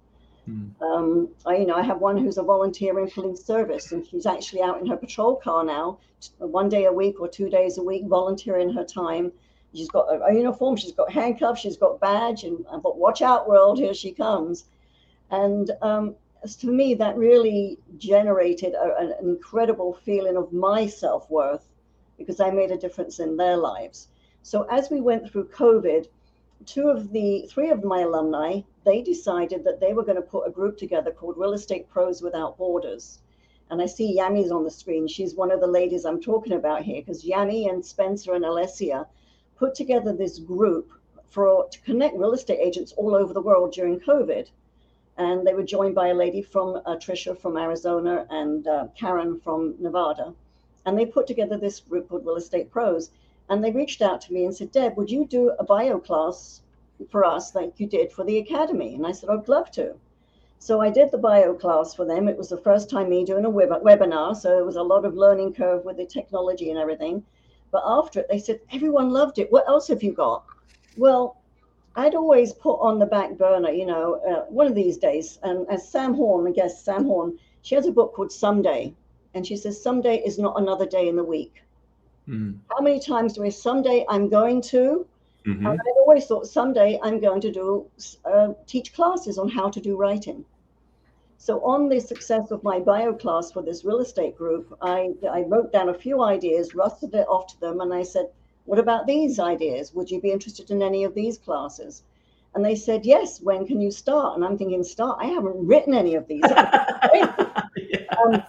Hmm. 0.49 0.83
Um, 0.83 1.29
I, 1.45 1.57
you 1.57 1.67
know, 1.67 1.75
I 1.75 1.83
have 1.83 2.01
one 2.01 2.17
who's 2.17 2.39
a 2.39 2.43
volunteer 2.43 2.99
in 2.99 3.11
police 3.11 3.45
service, 3.45 3.93
and 3.93 4.07
she's 4.07 4.27
actually 4.27 4.63
out 4.63 4.81
in 4.81 4.87
her 4.87 4.97
patrol 4.97 5.37
car 5.37 5.65
now, 5.65 5.99
one 6.39 6.69
day 6.69 6.85
a 6.87 6.93
week 6.93 7.21
or 7.21 7.29
two 7.29 7.49
days 7.51 7.79
a 7.79 7.83
week, 7.83 8.05
volunteering 8.07 8.73
her 8.73 8.85
time 8.85 9.33
She's 9.75 9.89
got 9.89 10.09
a, 10.09 10.25
a 10.25 10.35
uniform, 10.35 10.77
she's 10.77 10.93
got 10.93 11.13
handcuffs, 11.13 11.61
she's 11.61 11.77
got 11.77 12.01
badge, 12.01 12.45
and 12.45 12.65
I 12.73 12.79
thought, 12.79 12.97
watch 12.97 13.21
out, 13.21 13.49
world, 13.49 13.79
here 13.79 13.95
she 13.95 14.13
comes. 14.13 14.65
And 15.31 15.71
um, 15.83 16.15
to 16.61 16.67
me, 16.69 16.95
that 16.95 17.17
really 17.17 17.79
generated 17.99 18.75
a, 18.75 18.97
an 18.97 19.15
incredible 19.21 19.99
feeling 20.05 20.37
of 20.37 20.53
my 20.53 20.87
self 20.87 21.31
worth 21.31 21.69
because 22.17 22.41
I 22.41 22.51
made 22.51 22.71
a 22.71 22.79
difference 22.79 23.21
in 23.21 23.37
their 23.37 23.57
lives. 23.57 24.09
So 24.43 24.63
as 24.71 24.91
we 24.91 25.01
went 25.01 25.31
through 25.31 25.49
COVID, 25.49 26.09
two 26.67 26.89
of 26.89 27.13
the 27.13 27.47
three 27.49 27.71
of 27.71 27.85
my 27.85 28.01
alumni, 28.01 28.61
they 28.85 29.03
decided 29.03 29.65
that 29.65 29.81
they 29.81 29.93
were 29.93 30.05
going 30.05 30.17
to 30.17 30.23
put 30.23 30.47
a 30.47 30.51
group 30.51 30.77
together 30.77 31.11
called 31.11 31.37
Real 31.37 31.53
Estate 31.53 31.89
Pros 31.89 32.23
Without 32.23 32.59
Borders. 32.59 33.19
And 33.71 33.83
I 33.83 33.87
see 33.87 34.17
Yami's 34.19 34.51
on 34.51 34.65
the 34.65 34.71
screen. 34.71 35.07
She's 35.07 35.35
one 35.35 35.51
of 35.51 35.61
the 35.61 35.67
ladies 35.67 36.05
I'm 36.05 36.21
talking 36.21 36.55
about 36.55 36.83
here 36.83 37.03
because 37.03 37.25
Yami 37.25 37.69
and 37.69 37.85
Spencer 37.85 38.33
and 38.35 38.45
Alessia 38.45 39.07
put 39.57 39.75
together 39.75 40.13
this 40.13 40.39
group 40.39 40.91
for 41.29 41.69
to 41.71 41.81
connect 41.83 42.17
real 42.17 42.33
estate 42.33 42.61
agents 42.61 42.93
all 42.93 43.15
over 43.15 43.35
the 43.35 43.43
world 43.43 43.73
during 43.73 44.01
COVID. 44.01 44.49
And 45.19 45.47
they 45.47 45.53
were 45.53 45.65
joined 45.65 45.95
by 45.95 46.09
a 46.09 46.15
lady 46.15 46.43
from 46.43 46.81
uh, 46.87 46.97
Trisha 46.97 47.39
from 47.39 47.57
Arizona 47.57 48.27
and 48.31 48.67
uh, 48.67 48.87
Karen 48.97 49.41
from 49.41 49.75
Nevada. 49.79 50.33
And 50.87 50.99
they 50.99 51.05
put 51.05 51.27
together 51.27 51.59
this 51.59 51.81
group 51.81 52.09
called 52.09 52.25
Real 52.25 52.37
Estate 52.37 52.71
Pros. 52.71 53.11
And 53.49 53.65
they 53.65 53.71
reached 53.71 54.03
out 54.03 54.21
to 54.23 54.33
me 54.33 54.45
and 54.45 54.55
said, 54.55 54.73
Deb, 54.73 54.97
would 54.97 55.11
you 55.11 55.27
do 55.27 55.53
a 55.59 55.65
bio 55.65 55.99
class 55.99 56.63
for 57.11 57.25
us 57.25 57.55
like 57.55 57.79
you 57.79 57.87
did 57.87 58.13
for 58.13 58.25
the 58.25 58.39
academy? 58.39 58.95
And 58.95 59.07
I 59.07 59.13
said, 59.13 59.31
I'd 59.31 59.49
love 59.49 59.71
to. 59.73 59.95
So 60.59 60.81
I 60.81 60.91
did 60.91 61.11
the 61.11 61.19
bio 61.19 61.55
class 61.55 61.95
for 61.95 62.05
them. 62.05 62.29
It 62.29 62.37
was 62.37 62.49
the 62.49 62.59
first 62.59 62.91
time 62.91 63.09
me 63.09 63.25
doing 63.25 63.45
a 63.45 63.51
web- 63.51 63.83
webinar. 63.83 64.37
So 64.37 64.59
it 64.59 64.67
was 64.67 64.77
a 64.77 64.83
lot 64.83 65.05
of 65.05 65.15
learning 65.15 65.55
curve 65.55 65.85
with 65.85 65.97
the 65.97 66.05
technology 66.05 66.71
and 66.71 66.79
everything. 66.79 67.25
But 67.71 67.85
after 67.87 68.21
it, 68.21 68.29
they 68.29 68.39
said, 68.39 68.61
everyone 68.73 69.11
loved 69.11 69.39
it. 69.39 69.53
What 69.53 69.69
else 69.69 69.89
have 69.89 70.03
you 70.03 70.13
got? 70.13 70.45
Well, 70.97 71.37
I'd 71.97 72.15
always 72.15 72.53
put 72.53 72.81
on 72.81 72.99
the 72.99 73.07
back 73.07 73.37
burner, 73.37 73.71
you 73.71 73.87
know, 73.87 74.21
uh, 74.29 74.45
one 74.51 74.67
of 74.67 74.75
these 74.75 74.99
days. 74.99 75.39
And 75.43 75.67
as 75.69 75.89
Sam 75.89 76.15
Horn, 76.15 76.47
I 76.47 76.53
guess 76.53 76.83
Sam 76.83 77.05
Horn, 77.05 77.39
she 77.63 77.75
has 77.75 77.87
a 77.87 77.93
book 77.93 78.15
called 78.15 78.33
Someday. 78.33 78.95
And 79.35 79.47
she 79.47 79.57
says, 79.57 79.83
Someday 79.83 80.23
is 80.25 80.39
not 80.39 80.61
another 80.61 80.87
day 80.87 81.09
in 81.09 81.17
the 81.17 81.25
week. 81.25 81.63
Mm. 82.29 82.59
How 82.71 82.81
many 82.81 83.01
times 83.01 83.33
do 83.35 83.45
I 83.45 83.49
someday 83.49 84.05
I'm 84.09 84.29
going 84.29 84.61
to, 84.63 85.07
Mm-hmm. 85.49 85.67
And 85.67 85.81
I've 85.81 85.97
always 86.01 86.27
thought 86.27 86.47
someday 86.47 86.99
I'm 87.03 87.21
going 87.21 87.41
to 87.41 87.51
do 87.51 87.87
uh, 88.25 88.49
teach 88.67 88.93
classes 88.93 89.39
on 89.39 89.49
how 89.49 89.71
to 89.71 89.81
do 89.81 89.97
writing. 89.97 90.45
So 91.39 91.65
on 91.65 91.89
the 91.89 92.01
success 92.01 92.51
of 92.51 92.63
my 92.63 92.81
bio 92.81 93.15
class 93.15 93.53
for 93.53 93.63
this 93.63 93.85
real 93.85 94.01
estate 94.01 94.37
group, 94.37 94.77
I, 94.83 95.13
I 95.31 95.43
wrote 95.43 95.73
down 95.73 95.89
a 95.89 95.95
few 95.95 96.23
ideas, 96.23 96.75
rusted 96.75 97.15
it 97.15 97.27
off 97.29 97.47
to 97.53 97.61
them, 97.61 97.81
and 97.81 97.95
I 97.95 98.03
said, 98.03 98.27
"What 98.67 98.79
about 98.79 99.07
these 99.07 99.39
ideas? 99.39 99.95
Would 99.95 100.11
you 100.11 100.21
be 100.21 100.33
interested 100.33 100.71
in 100.71 100.83
any 100.83 101.05
of 101.05 101.15
these 101.15 101.39
classes?" 101.39 102.03
And 102.55 102.65
they 102.65 102.75
said, 102.75 103.07
"Yes. 103.07 103.41
When 103.41 103.67
can 103.67 103.81
you 103.81 103.91
start?" 103.91 104.35
And 104.37 104.45
I'm 104.45 104.59
thinking, 104.59 104.83
"Start? 104.83 105.19
I 105.23 105.27
haven't 105.27 105.67
written 105.67 105.95
any 105.95 106.17
of 106.17 106.27
these." 106.27 106.43
um, 108.25 108.43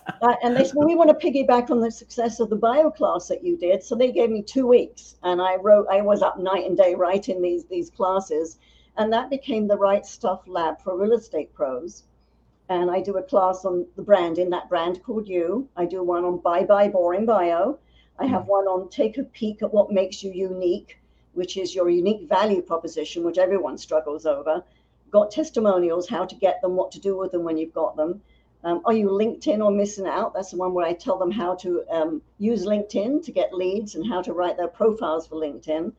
and 0.44 0.56
they 0.56 0.64
said, 0.64 0.74
well, 0.76 0.88
we 0.88 0.96
want 0.96 1.10
to 1.10 1.28
piggyback 1.28 1.70
on 1.70 1.80
the 1.80 1.92
success 1.92 2.40
of 2.40 2.50
the 2.50 2.56
bio 2.56 2.90
class 2.90 3.28
that 3.28 3.44
you 3.44 3.58
did. 3.58 3.84
So 3.84 3.96
they 3.96 4.12
gave 4.12 4.30
me 4.30 4.42
two 4.42 4.68
weeks, 4.68 5.16
and 5.24 5.42
I 5.42 5.56
wrote. 5.56 5.88
I 5.90 6.02
was 6.02 6.22
up 6.22 6.40
night 6.40 6.66
and 6.66 6.78
day 6.78 6.96
writing 6.96 7.42
these 7.42 7.66
these 7.66 7.90
classes, 7.90 8.58
and 8.98 9.12
that 9.14 9.30
became 9.30 9.68
the 9.68 9.78
Right 9.78 10.06
Stuff 10.06 10.48
Lab 10.48 10.82
for 10.82 10.98
real 10.98 11.14
estate 11.14 11.54
pros. 11.54 12.04
And 12.70 12.92
I 12.92 13.02
do 13.02 13.18
a 13.18 13.24
class 13.24 13.66
on 13.66 13.88
the 13.96 14.04
brand 14.04 14.38
in 14.38 14.52
that 14.52 14.70
brand 14.70 15.02
called 15.04 15.28
You. 15.28 15.68
I 15.76 15.86
do 15.86 16.04
one 16.04 16.24
on 16.24 16.38
Bye 16.38 16.66
Bye 16.66 16.90
Boring 16.90 17.26
Bio. 17.26 17.80
I 18.20 18.26
have 18.28 18.46
one 18.46 18.66
on 18.66 18.90
Take 18.90 19.18
a 19.18 19.24
Peek 19.24 19.64
at 19.64 19.74
What 19.74 19.92
Makes 19.92 20.24
You 20.24 20.32
Unique, 20.32 21.00
which 21.34 21.58
is 21.58 21.74
your 21.74 21.90
unique 21.90 22.28
value 22.28 22.62
proposition, 22.62 23.24
which 23.24 23.38
everyone 23.38 23.78
struggles 23.78 24.26
over. 24.26 24.64
Got 25.10 25.32
testimonials, 25.32 26.08
how 26.08 26.26
to 26.26 26.36
get 26.36 26.62
them, 26.62 26.76
what 26.76 26.92
to 26.92 27.00
do 27.00 27.18
with 27.18 27.32
them 27.32 27.44
when 27.44 27.58
you've 27.58 27.74
got 27.74 27.96
them 27.96 28.22
um, 28.64 28.82
are 28.86 28.94
you 28.94 29.08
LinkedIn 29.08 29.64
or 29.64 29.72
missing 29.72 30.08
out? 30.08 30.34
That's 30.34 30.52
the 30.52 30.58
one 30.58 30.74
where 30.74 30.86
I 30.86 30.94
tell 30.94 31.18
them 31.18 31.32
how 31.32 31.56
to 31.56 31.84
um, 31.90 32.22
use 32.38 32.66
LinkedIn 32.66 33.24
to 33.24 33.32
get 33.32 33.54
leads 33.54 33.96
and 33.96 34.06
how 34.06 34.22
to 34.22 34.34
write 34.34 34.58
their 34.58 34.68
profiles 34.68 35.28
for 35.28 35.36
LinkedIn. 35.36 35.94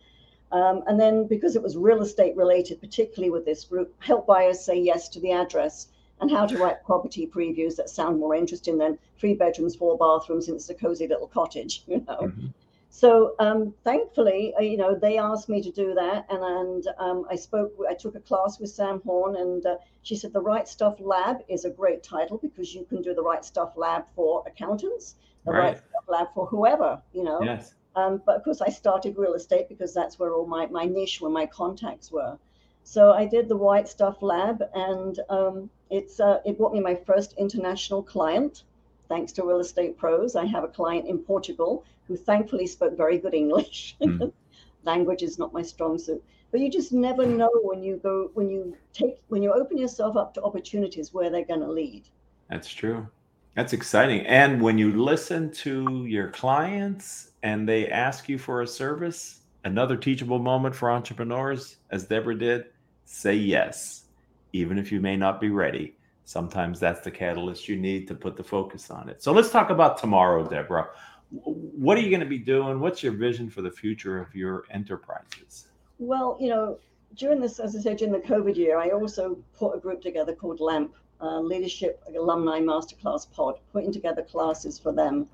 Um, 0.53 0.83
and 0.87 0.99
then 0.99 1.27
because 1.27 1.57
it 1.57 1.63
was 1.63 1.77
real 1.77 2.03
estate 2.03 2.37
related, 2.37 2.81
particularly 2.81 3.31
with 3.31 3.45
this 3.45 3.65
group, 3.65 3.95
help 4.01 4.27
buyers 4.27 4.61
say 4.61 4.79
yes 4.79 5.09
to 5.11 5.21
the 5.21 5.33
address 5.33 5.89
and 6.21 6.31
how 6.31 6.45
to 6.45 6.59
write 6.59 6.85
property 6.85 7.27
previews 7.27 7.77
that 7.77 7.89
sound 7.89 8.19
more 8.19 8.35
interesting 8.35 8.77
than 8.77 8.99
three 9.19 9.35
bedrooms, 9.35 9.77
four 9.77 9.97
bathrooms, 9.97 10.49
and 10.49 10.57
it's 10.57 10.69
a 10.69 10.75
cozy 10.75 11.07
little 11.07 11.29
cottage, 11.29 11.83
you 11.87 12.05
know. 12.07 12.19
Mm-hmm. 12.23 12.47
So 12.93 13.37
um, 13.39 13.73
thankfully, 13.85 14.53
uh, 14.59 14.63
you 14.63 14.77
know, 14.77 14.97
they 14.97 15.17
asked 15.17 15.49
me 15.49 15.63
to 15.63 15.71
do 15.71 15.95
that, 15.95 16.27
and 16.29 16.43
and 16.43 16.87
um, 16.99 17.25
I 17.31 17.37
spoke. 17.37 17.73
I 17.89 17.95
took 17.95 18.17
a 18.17 18.21
class 18.21 18.59
with 18.59 18.69
Sam 18.69 19.01
Horn, 19.07 19.37
and 19.37 19.65
uh, 19.65 19.77
she 20.03 20.17
said 20.17 20.33
the 20.33 20.41
Right 20.41 20.67
Stuff 20.67 20.97
Lab 20.99 21.39
is 21.49 21.65
a 21.65 21.71
great 21.71 22.03
title 22.03 22.39
because 22.39 22.75
you 22.75 22.85
can 22.85 23.01
do 23.01 23.15
the 23.15 23.23
Right 23.23 23.45
Stuff 23.45 23.75
Lab 23.77 24.05
for 24.17 24.43
accountants, 24.45 25.15
the 25.47 25.53
Right, 25.53 25.59
right 25.59 25.79
Stuff 25.79 26.05
Lab 26.09 26.27
for 26.35 26.47
whoever, 26.47 27.01
you 27.13 27.23
know. 27.23 27.41
Yes. 27.43 27.75
Um, 27.95 28.23
but 28.27 28.37
of 28.37 28.43
course, 28.43 28.61
I 28.61 28.69
started 28.69 29.17
real 29.17 29.35
estate 29.35 29.69
because 29.69 29.95
that's 29.95 30.19
where 30.19 30.35
all 30.35 30.47
my 30.47 30.67
my 30.67 30.85
niche, 30.85 31.21
where 31.21 31.31
my 31.31 31.47
contacts 31.47 32.11
were. 32.11 32.39
So 32.83 33.13
I 33.13 33.25
did 33.25 33.49
the 33.49 33.57
Right 33.57 33.87
Stuff 33.87 34.21
Lab, 34.21 34.65
and 34.75 35.21
um, 35.29 35.71
it's 35.91 36.19
uh, 36.19 36.41
it 36.45 36.59
brought 36.59 36.73
me 36.73 36.81
my 36.81 36.97
first 36.97 37.35
international 37.39 38.03
client 38.03 38.65
thanks 39.11 39.33
to 39.33 39.45
Real 39.45 39.59
Estate 39.59 39.99
Pros. 39.99 40.37
I 40.37 40.47
have 40.47 40.65
a 40.65 40.69
client 40.69 41.07
in 41.07 41.19
Portugal 41.19 41.85
who 42.07 42.17
thankfully 42.17 42.67
spoke 42.67 42.97
very 42.97 43.19
good 43.19 43.35
English. 43.35 43.97
Mm. 44.01 44.33
Language 44.85 45.23
is 45.23 45.39
not 45.39 45.53
my 45.53 45.61
strong 45.61 45.99
suit. 45.99 46.25
But 46.51 46.61
you 46.61 46.71
just 46.71 46.93
never 46.93 47.27
know 47.27 47.51
when 47.63 47.83
you 47.83 48.01
go 48.03 48.31
when 48.33 48.49
you 48.49 48.75
take 48.95 49.21
when 49.29 49.43
you 49.43 49.53
open 49.53 49.77
yourself 49.77 50.17
up 50.17 50.33
to 50.35 50.43
opportunities 50.43 51.13
where 51.13 51.29
they're 51.29 51.45
going 51.45 51.61
to 51.61 51.71
lead. 51.71 52.09
That's 52.49 52.69
true. 52.69 53.07
That's 53.55 53.73
exciting. 53.73 54.25
And 54.27 54.63
when 54.63 54.79
you 54.79 55.03
listen 55.03 55.51
to 55.65 56.07
your 56.07 56.29
clients 56.31 57.33
and 57.43 57.69
they 57.69 57.89
ask 57.89 58.29
you 58.29 58.39
for 58.39 58.63
a 58.63 58.67
service, 58.67 59.41
another 59.65 59.97
teachable 59.97 60.39
moment 60.39 60.75
for 60.75 60.91
entrepreneurs, 60.91 61.77
as 61.91 62.07
Deborah 62.07 62.39
did, 62.39 62.67
say 63.05 63.35
yes, 63.35 64.05
even 64.53 64.79
if 64.79 64.91
you 64.91 65.01
may 65.01 65.17
not 65.17 65.41
be 65.41 65.51
ready 65.51 65.97
sometimes 66.25 66.79
that's 66.79 67.01
the 67.01 67.11
catalyst 67.11 67.69
you 67.69 67.77
need 67.77 68.07
to 68.09 68.15
put 68.15 68.37
the 68.37 68.45
focus 68.45 68.91
on 68.91 69.09
it. 69.09 69.23
So 69.23 69.33
let's 69.33 69.51
talk 69.51 69.71
about 69.71 69.99
tomorrow, 69.99 70.49
Deborah. 70.49 70.89
What 71.31 71.97
are 71.97 72.01
you 72.01 72.11
going 72.11 72.21
to 72.21 72.27
be 72.27 72.39
doing? 72.39 72.81
What's 72.81 73.03
your 73.03 73.13
vision 73.13 73.51
for 73.51 73.63
the 73.63 73.71
future 73.71 74.21
of 74.21 74.35
your 74.35 74.65
enterprises? 74.71 75.69
Well, 75.99 76.37
you 76.41 76.49
know, 76.49 76.79
during 77.17 77.41
this, 77.41 77.59
as 77.59 77.77
I 77.77 77.81
said, 77.81 77.99
during 77.99 78.13
the 78.13 78.21
COVID 78.21 78.57
year, 78.57 78.79
I 78.79 78.91
also 78.91 79.39
put 79.57 79.77
a 79.77 79.79
group 79.79 80.01
together 80.03 80.35
called 80.35 80.61
LAMP, 80.61 80.93
uh, 81.21 81.41
Leadership 81.41 82.03
Alumni 82.17 82.61
Masterclass 82.61 83.31
Pod, 83.31 83.57
putting 83.73 83.93
together 83.93 84.23
classes 84.23 84.79
for 84.79 84.93
them 84.93 85.29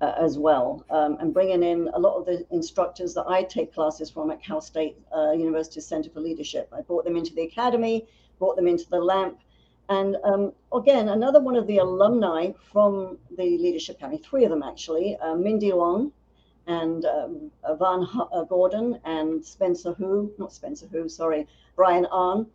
uh, 0.00 0.14
as 0.18 0.36
well, 0.36 0.84
um, 0.90 1.16
and 1.20 1.32
bringing 1.32 1.62
in 1.62 1.88
a 1.94 1.98
lot 1.98 2.16
of 2.16 2.26
the 2.26 2.44
instructors 2.50 3.14
that 3.14 3.24
I 3.28 3.44
take 3.44 3.72
classes 3.72 4.10
from 4.10 4.30
at 4.30 4.42
Cal 4.42 4.60
State 4.60 4.96
uh, 5.16 5.30
University 5.30 5.80
Center 5.80 6.10
for 6.10 6.20
Leadership. 6.20 6.68
I 6.76 6.82
brought 6.82 7.04
them 7.04 7.16
into 7.16 7.32
the 7.34 7.42
academy, 7.42 8.06
brought 8.38 8.56
them 8.56 8.66
into 8.66 8.88
the 8.90 8.98
LAMP, 8.98 9.38
and 9.92 10.16
um, 10.24 10.52
again, 10.72 11.10
another 11.10 11.38
one 11.38 11.54
of 11.54 11.66
the 11.66 11.76
alumni 11.76 12.52
from 12.72 13.18
the 13.36 13.58
Leadership 13.58 13.96
Academy, 13.96 14.16
three 14.18 14.44
of 14.44 14.50
them 14.50 14.62
actually, 14.62 15.16
uh, 15.18 15.34
Mindy 15.34 15.70
Long 15.70 16.12
and 16.66 17.04
um, 17.04 17.50
Van 17.78 18.02
H- 18.02 18.28
uh, 18.32 18.44
Gordon 18.44 18.98
and 19.04 19.44
Spencer 19.44 19.92
Who, 19.92 20.32
not 20.38 20.50
Spencer 20.50 20.86
Hu, 20.86 21.10
sorry, 21.10 21.46
Brian 21.76 22.06
Ahn, 22.06 22.46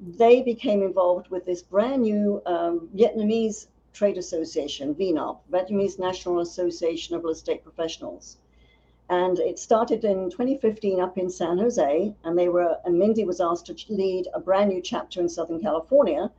they 0.00 0.42
became 0.42 0.82
involved 0.82 1.28
with 1.28 1.44
this 1.44 1.62
brand 1.62 2.02
new 2.02 2.42
um, 2.46 2.88
Vietnamese 2.96 3.68
trade 3.92 4.18
association, 4.18 4.92
VNAP, 4.92 5.38
Vietnamese 5.52 6.00
National 6.00 6.40
Association 6.40 7.14
of 7.14 7.22
Real 7.22 7.32
Estate 7.32 7.62
Professionals. 7.62 8.38
And 9.08 9.38
it 9.38 9.60
started 9.60 10.04
in 10.04 10.30
2015 10.30 10.98
up 10.98 11.16
in 11.16 11.30
San 11.30 11.58
Jose, 11.58 12.12
and 12.24 12.36
they 12.36 12.48
were, 12.48 12.78
and 12.84 12.98
Mindy 12.98 13.24
was 13.24 13.40
asked 13.40 13.66
to 13.66 13.76
lead 13.88 14.26
a 14.34 14.40
brand 14.40 14.70
new 14.70 14.80
chapter 14.80 15.20
in 15.20 15.28
Southern 15.28 15.60
California 15.60 16.32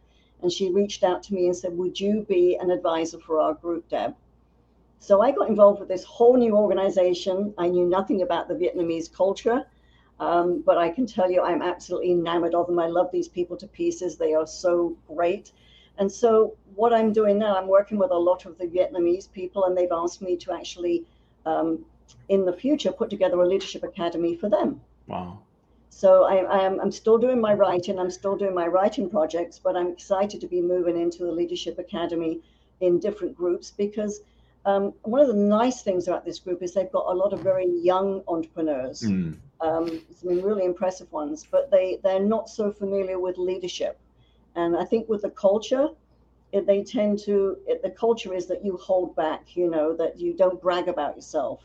and 0.43 0.51
she 0.51 0.69
reached 0.69 1.03
out 1.03 1.23
to 1.23 1.33
me 1.33 1.47
and 1.47 1.55
said, 1.55 1.75
Would 1.77 1.99
you 1.99 2.25
be 2.27 2.57
an 2.57 2.69
advisor 2.69 3.17
for 3.17 3.39
our 3.39 3.53
group, 3.55 3.89
Deb? 3.89 4.13
So 4.99 5.21
I 5.21 5.31
got 5.31 5.49
involved 5.49 5.79
with 5.79 5.89
this 5.89 6.03
whole 6.03 6.37
new 6.37 6.55
organization. 6.55 7.53
I 7.57 7.67
knew 7.67 7.85
nothing 7.85 8.21
about 8.21 8.47
the 8.47 8.53
Vietnamese 8.53 9.11
culture, 9.11 9.65
um, 10.19 10.61
but 10.65 10.77
I 10.77 10.89
can 10.89 11.05
tell 11.05 11.29
you 11.29 11.41
I'm 11.41 11.61
absolutely 11.61 12.11
enamored 12.11 12.55
of 12.55 12.67
them. 12.67 12.79
I 12.79 12.87
love 12.87 13.09
these 13.11 13.27
people 13.27 13.57
to 13.57 13.67
pieces. 13.67 14.17
They 14.17 14.33
are 14.33 14.47
so 14.47 14.95
great. 15.07 15.51
And 15.97 16.11
so, 16.11 16.55
what 16.75 16.93
I'm 16.93 17.13
doing 17.13 17.37
now, 17.37 17.55
I'm 17.55 17.67
working 17.67 17.97
with 17.97 18.11
a 18.11 18.17
lot 18.17 18.45
of 18.45 18.57
the 18.57 18.65
Vietnamese 18.65 19.31
people, 19.31 19.65
and 19.65 19.77
they've 19.77 19.91
asked 19.91 20.21
me 20.21 20.37
to 20.37 20.53
actually, 20.53 21.05
um, 21.45 21.85
in 22.29 22.45
the 22.45 22.53
future, 22.53 22.91
put 22.91 23.09
together 23.09 23.41
a 23.41 23.47
leadership 23.47 23.83
academy 23.83 24.35
for 24.35 24.49
them. 24.49 24.81
Wow. 25.07 25.39
So 25.95 26.23
I, 26.23 26.65
am 26.65 26.81
I'm 26.81 26.91
still 26.91 27.17
doing 27.17 27.39
my 27.39 27.53
writing. 27.53 27.99
I'm 27.99 28.09
still 28.09 28.35
doing 28.35 28.53
my 28.53 28.67
writing 28.67 29.09
projects, 29.09 29.59
but 29.59 29.77
I'm 29.77 29.87
excited 29.87 30.41
to 30.41 30.47
be 30.47 30.59
moving 30.59 30.99
into 30.99 31.19
the 31.19 31.31
Leadership 31.31 31.77
Academy 31.77 32.41
in 32.81 32.99
different 32.99 33.37
groups 33.37 33.71
because 33.71 34.21
um, 34.65 34.93
one 35.03 35.21
of 35.21 35.27
the 35.27 35.35
nice 35.35 35.83
things 35.83 36.07
about 36.07 36.25
this 36.25 36.39
group 36.39 36.63
is 36.63 36.73
they've 36.73 36.91
got 36.91 37.05
a 37.05 37.13
lot 37.13 37.31
of 37.31 37.41
very 37.41 37.69
young 37.69 38.23
entrepreneurs, 38.27 39.03
mm. 39.03 39.37
um, 39.61 40.01
some 40.19 40.41
really 40.41 40.65
impressive 40.65 41.11
ones, 41.11 41.45
but 41.49 41.69
they 41.69 41.99
they're 42.03 42.19
not 42.19 42.49
so 42.49 42.71
familiar 42.71 43.19
with 43.19 43.37
leadership, 43.37 43.99
and 44.55 44.75
I 44.75 44.85
think 44.85 45.07
with 45.07 45.21
the 45.21 45.29
culture, 45.29 45.89
it, 46.51 46.65
they 46.65 46.83
tend 46.83 47.19
to 47.19 47.57
it, 47.67 47.83
the 47.83 47.91
culture 47.91 48.33
is 48.33 48.47
that 48.47 48.65
you 48.65 48.77
hold 48.77 49.15
back, 49.15 49.55
you 49.55 49.69
know, 49.69 49.95
that 49.95 50.19
you 50.19 50.33
don't 50.33 50.59
brag 50.59 50.87
about 50.87 51.15
yourself 51.15 51.63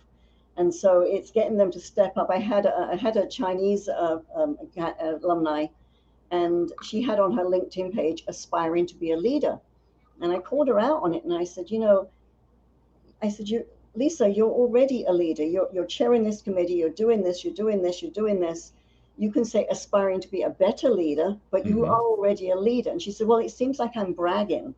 and 0.59 0.75
so 0.75 1.01
it's 1.01 1.31
getting 1.31 1.57
them 1.57 1.71
to 1.71 1.81
step 1.81 2.17
up. 2.17 2.29
I 2.31 2.39
had 2.39 2.67
a, 2.67 2.91
I 2.93 2.97
had 2.97 3.17
a 3.17 3.27
Chinese 3.27 3.89
uh, 3.89 4.19
um, 4.35 4.59
alumni, 4.77 5.67
and 6.31 6.71
she 6.83 7.01
had 7.01 7.19
on 7.19 7.33
her 7.37 7.45
LinkedIn 7.45 7.95
page 7.95 8.25
aspiring 8.27 8.87
to 8.87 8.95
be 8.95 9.13
a 9.13 9.17
leader, 9.17 9.59
and 10.21 10.33
I 10.33 10.39
called 10.41 10.69
her 10.69 10.79
out 10.79 11.03
on 11.03 11.15
it, 11.15 11.25
and 11.25 11.33
I 11.33 11.45
said, 11.45 11.71
you 11.71 11.79
know, 11.79 12.09
I 13.23 13.29
said, 13.29 13.49
you 13.49 13.65
Lisa, 13.95 14.29
you're 14.29 14.51
already 14.51 15.05
a 15.05 15.13
leader. 15.13 15.45
You're 15.45 15.69
you're 15.73 15.87
chairing 15.87 16.23
this 16.25 16.43
committee. 16.43 16.75
You're 16.75 16.91
doing 17.05 17.23
this. 17.23 17.45
You're 17.45 17.55
doing 17.55 17.83
this. 17.83 18.03
You're 18.03 18.13
doing 18.13 18.41
this. 18.41 18.73
you 19.17 19.33
can 19.33 19.45
say 19.45 19.67
aspiring 19.69 20.21
to 20.21 20.29
be 20.29 20.43
a 20.43 20.51
better 20.51 20.91
leader, 20.91 21.37
but 21.51 21.67
you 21.67 21.79
mm-hmm. 21.79 21.91
are 21.91 22.01
already 22.01 22.51
a 22.51 22.57
leader. 22.57 22.91
And 22.91 23.03
she 23.03 23.11
said, 23.11 23.27
Well, 23.27 23.39
it 23.39 23.51
seems 23.51 23.79
like 23.79 23.97
I'm 23.97 24.13
bragging. 24.13 24.75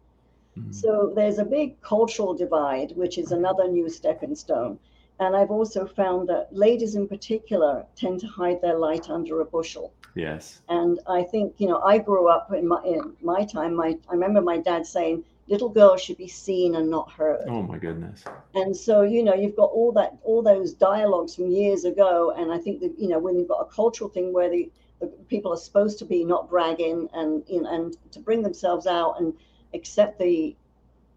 Mm-hmm. 0.59 0.73
So 0.73 1.13
there's 1.15 1.39
a 1.39 1.45
big 1.45 1.81
cultural 1.83 2.33
divide, 2.35 2.93
which 2.97 3.19
is 3.19 3.33
another 3.33 3.69
new 3.69 3.89
stepping 3.89 4.35
stone. 4.35 4.79
And 5.21 5.37
I've 5.37 5.51
also 5.51 5.87
found 5.87 6.29
that 6.31 6.49
ladies 6.51 6.95
in 6.95 7.07
particular 7.07 7.85
tend 7.95 8.21
to 8.21 8.27
hide 8.27 8.61
their 8.63 8.79
light 8.79 9.11
under 9.11 9.43
a 9.43 9.45
bushel. 9.45 9.93
Yes. 10.15 10.63
And 10.69 10.99
I 11.07 11.23
think, 11.23 11.55
you 11.59 11.69
know, 11.69 11.81
I 11.81 11.99
grew 11.99 12.29
up 12.29 12.53
in 12.53 12.67
my 12.67 12.83
in 12.85 13.15
my 13.23 13.45
time, 13.45 13.75
my 13.75 13.97
I 14.09 14.13
remember 14.13 14.41
my 14.41 14.59
dad 14.59 14.87
saying, 14.87 15.25
little 15.47 15.69
girls 15.69 16.01
should 16.01 16.17
be 16.17 16.29
seen 16.29 16.75
and 16.77 16.89
not 16.89 17.11
heard. 17.11 17.45
Oh 17.49 17.63
my 17.63 17.77
goodness. 17.77 18.25
And 18.55 18.75
so, 18.75 19.03
you 19.03 19.23
know, 19.23 19.35
you've 19.35 19.57
got 19.57 19.71
all 19.71 19.93
that 19.93 20.17
all 20.23 20.43
those 20.43 20.73
dialogues 20.73 21.35
from 21.35 21.51
years 21.51 21.85
ago. 21.85 22.33
And 22.37 22.51
I 22.51 22.59
think 22.59 22.81
that, 22.81 22.99
you 22.99 23.09
know, 23.09 23.19
when 23.19 23.39
you've 23.39 23.49
got 23.49 23.61
a 23.61 23.67
cultural 23.67 24.09
thing 24.09 24.33
where 24.33 24.49
the, 24.49 24.71
the 25.01 25.09
people 25.29 25.53
are 25.53 25.59
supposed 25.59 25.99
to 25.99 26.05
be 26.05 26.25
not 26.25 26.49
bragging 26.49 27.09
and 27.13 27.43
you 27.47 27.63
know, 27.63 27.71
and 27.71 27.97
to 28.13 28.21
bring 28.21 28.43
themselves 28.43 28.87
out 28.87 29.21
and 29.21 29.35
accept 29.75 30.19
the 30.19 30.57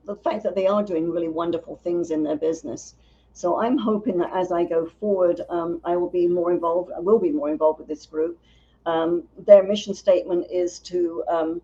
the 0.05 0.15
fact 0.15 0.43
that 0.43 0.55
they 0.55 0.67
are 0.67 0.83
doing 0.83 1.09
really 1.09 1.29
wonderful 1.29 1.77
things 1.77 2.11
in 2.11 2.23
their 2.23 2.35
business. 2.35 2.95
So 3.33 3.59
I'm 3.59 3.77
hoping 3.77 4.17
that 4.19 4.31
as 4.33 4.51
I 4.51 4.63
go 4.63 4.85
forward, 4.85 5.41
um, 5.49 5.81
I 5.83 5.95
will 5.97 6.09
be 6.09 6.27
more 6.27 6.51
involved. 6.51 6.91
I 6.95 6.99
will 6.99 7.19
be 7.19 7.31
more 7.31 7.49
involved 7.49 7.79
with 7.79 7.87
this 7.87 8.05
group. 8.05 8.39
Um, 8.85 9.23
their 9.37 9.63
mission 9.63 9.93
statement 9.93 10.47
is 10.51 10.79
to 10.79 11.23
um, 11.27 11.61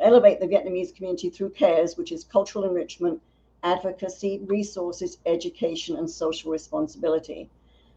elevate 0.00 0.38
the 0.38 0.46
Vietnamese 0.46 0.94
community 0.94 1.30
through 1.30 1.50
CARES, 1.50 1.96
which 1.96 2.12
is 2.12 2.24
cultural 2.24 2.64
enrichment, 2.64 3.20
advocacy, 3.62 4.40
resources, 4.46 5.18
education, 5.24 5.96
and 5.96 6.08
social 6.08 6.52
responsibility. 6.52 7.48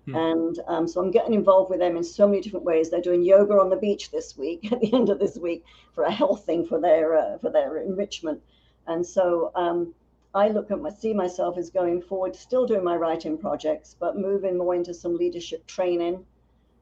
Hmm. 0.05 0.15
And 0.15 0.59
um, 0.67 0.87
so 0.87 1.01
I'm 1.01 1.11
getting 1.11 1.33
involved 1.33 1.69
with 1.69 1.79
them 1.79 1.97
in 1.97 2.03
so 2.03 2.27
many 2.27 2.41
different 2.41 2.65
ways. 2.65 2.89
They're 2.89 3.01
doing 3.01 3.23
yoga 3.23 3.59
on 3.59 3.69
the 3.69 3.75
beach 3.75 4.09
this 4.09 4.37
week, 4.37 4.71
at 4.71 4.79
the 4.79 4.93
end 4.93 5.09
of 5.09 5.19
this 5.19 5.37
week, 5.37 5.65
for 5.93 6.05
a 6.05 6.11
health 6.11 6.45
thing 6.45 6.65
for 6.65 6.79
their 6.79 7.17
uh, 7.17 7.37
for 7.39 7.49
their 7.51 7.77
enrichment. 7.79 8.41
And 8.87 9.05
so 9.05 9.51
um, 9.55 9.93
I 10.33 10.49
look 10.49 10.69
at 10.69 10.79
my 10.79 10.91
see 10.91 11.13
myself 11.13 11.57
as 11.57 11.71
going 11.71 12.01
forward, 12.01 12.35
still 12.35 12.67
doing 12.67 12.83
my 12.83 12.95
writing 12.95 13.37
projects, 13.37 13.95
but 13.99 14.17
moving 14.17 14.57
more 14.57 14.75
into 14.75 14.93
some 14.93 15.15
leadership 15.15 15.65
training 15.65 16.25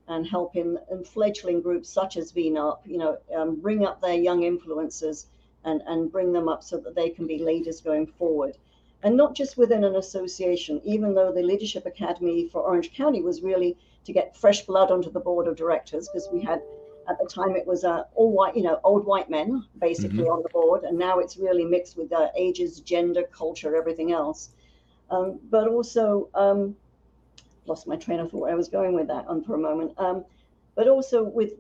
and 0.10 0.28
helping 0.28 0.78
and 0.90 1.08
fledgling 1.08 1.62
groups 1.62 1.90
such 1.90 2.18
as 2.18 2.34
VNARP, 2.34 2.80
you 2.86 2.98
know, 2.98 3.18
um, 3.36 3.56
bring 3.56 3.86
up 3.86 4.02
their 4.02 4.16
young 4.16 4.42
influencers 4.42 5.28
and, 5.64 5.82
and 5.88 6.12
bring 6.12 6.34
them 6.34 6.50
up 6.50 6.64
so 6.64 6.78
that 6.78 6.96
they 6.96 7.10
can 7.10 7.26
be 7.26 7.40
leaders 7.40 7.82
going 7.82 8.06
forward. 8.06 8.58
And 9.04 9.16
not 9.16 9.36
just 9.36 9.58
within 9.58 9.84
an 9.84 9.96
association, 9.96 10.82
even 10.84 11.14
though 11.14 11.32
the 11.32 11.44
Leadership 11.44 11.86
Academy 11.86 12.50
for 12.50 12.62
Orange 12.62 12.94
County 12.94 13.22
was 13.22 13.44
really 13.44 13.78
to 14.06 14.14
get 14.14 14.36
fresh 14.36 14.66
blood 14.66 14.92
onto 14.92 15.12
the 15.12 15.20
board 15.20 15.48
of 15.48 15.56
directors, 15.56 16.10
because 16.10 16.30
we 16.32 16.42
had 16.42 16.62
at 17.10 17.18
the 17.20 17.26
time 17.26 17.56
it 17.56 17.66
was 17.66 17.84
uh, 17.84 18.04
all 18.16 18.32
white, 18.32 18.56
you 18.56 18.64
know, 18.64 18.80
old 18.84 19.06
white 19.06 19.30
men 19.30 19.64
basically 19.80 20.20
mm-hmm. 20.20 20.32
on 20.32 20.44
the 20.44 20.50
board, 20.50 20.84
and 20.84 20.98
now 20.98 21.20
it's 21.20 21.38
really 21.38 21.66
mixed 21.66 21.98
with 21.98 22.12
uh, 22.12 22.30
ages, 22.38 22.80
gender, 22.82 23.24
culture, 23.32 23.76
everything 23.76 24.12
else. 24.12 24.50
Um, 25.10 25.40
but 25.50 25.68
also, 25.68 26.30
um, 26.34 26.76
lost 27.68 27.88
my 27.88 27.96
train 27.96 28.20
of 28.20 28.32
thought 28.32 28.42
where 28.42 28.52
I 28.52 28.56
was 28.56 28.70
going 28.70 28.94
with 28.94 29.08
that 29.08 29.28
on 29.28 29.44
for 29.44 29.56
a 29.56 29.60
moment. 29.60 29.94
Um, 29.98 30.26
but 30.76 30.88
also 30.88 31.24
with 31.24 31.54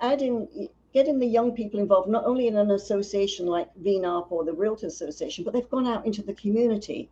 adding, 0.00 0.68
getting 0.92 1.18
the 1.18 1.26
young 1.26 1.52
people 1.52 1.80
involved, 1.80 2.08
not 2.08 2.24
only 2.24 2.48
in 2.48 2.56
an 2.56 2.70
association 2.70 3.46
like 3.46 3.68
VNARP 3.82 4.30
or 4.30 4.44
the 4.44 4.52
Realtor 4.52 4.86
Association, 4.86 5.44
but 5.44 5.52
they've 5.52 5.70
gone 5.70 5.86
out 5.86 6.04
into 6.06 6.22
the 6.22 6.34
community. 6.34 7.08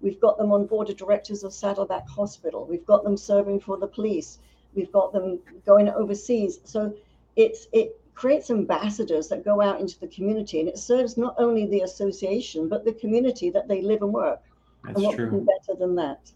We've 0.00 0.20
got 0.20 0.38
them 0.38 0.52
on 0.52 0.66
board 0.66 0.90
of 0.90 0.96
directors 0.96 1.42
of 1.42 1.52
Saddleback 1.52 2.08
Hospital. 2.08 2.64
We've 2.64 2.86
got 2.86 3.02
them 3.02 3.16
serving 3.16 3.60
for 3.60 3.76
the 3.76 3.86
police. 3.86 4.38
We've 4.74 4.92
got 4.92 5.12
them 5.12 5.38
going 5.66 5.88
overseas. 5.88 6.60
So 6.64 6.94
it's 7.36 7.68
it 7.72 8.00
creates 8.14 8.50
ambassadors 8.50 9.28
that 9.28 9.44
go 9.44 9.60
out 9.60 9.80
into 9.80 9.98
the 10.00 10.08
community, 10.08 10.60
and 10.60 10.68
it 10.68 10.78
serves 10.78 11.16
not 11.16 11.34
only 11.38 11.66
the 11.66 11.80
association 11.82 12.68
but 12.68 12.84
the 12.84 12.92
community 12.92 13.50
that 13.50 13.68
they 13.68 13.80
live 13.80 14.02
and 14.02 14.12
work. 14.12 14.40
That's 14.84 14.96
and 14.96 15.06
what 15.06 15.16
true. 15.16 15.46
better 15.46 15.78
than 15.78 15.94
that? 15.96 16.32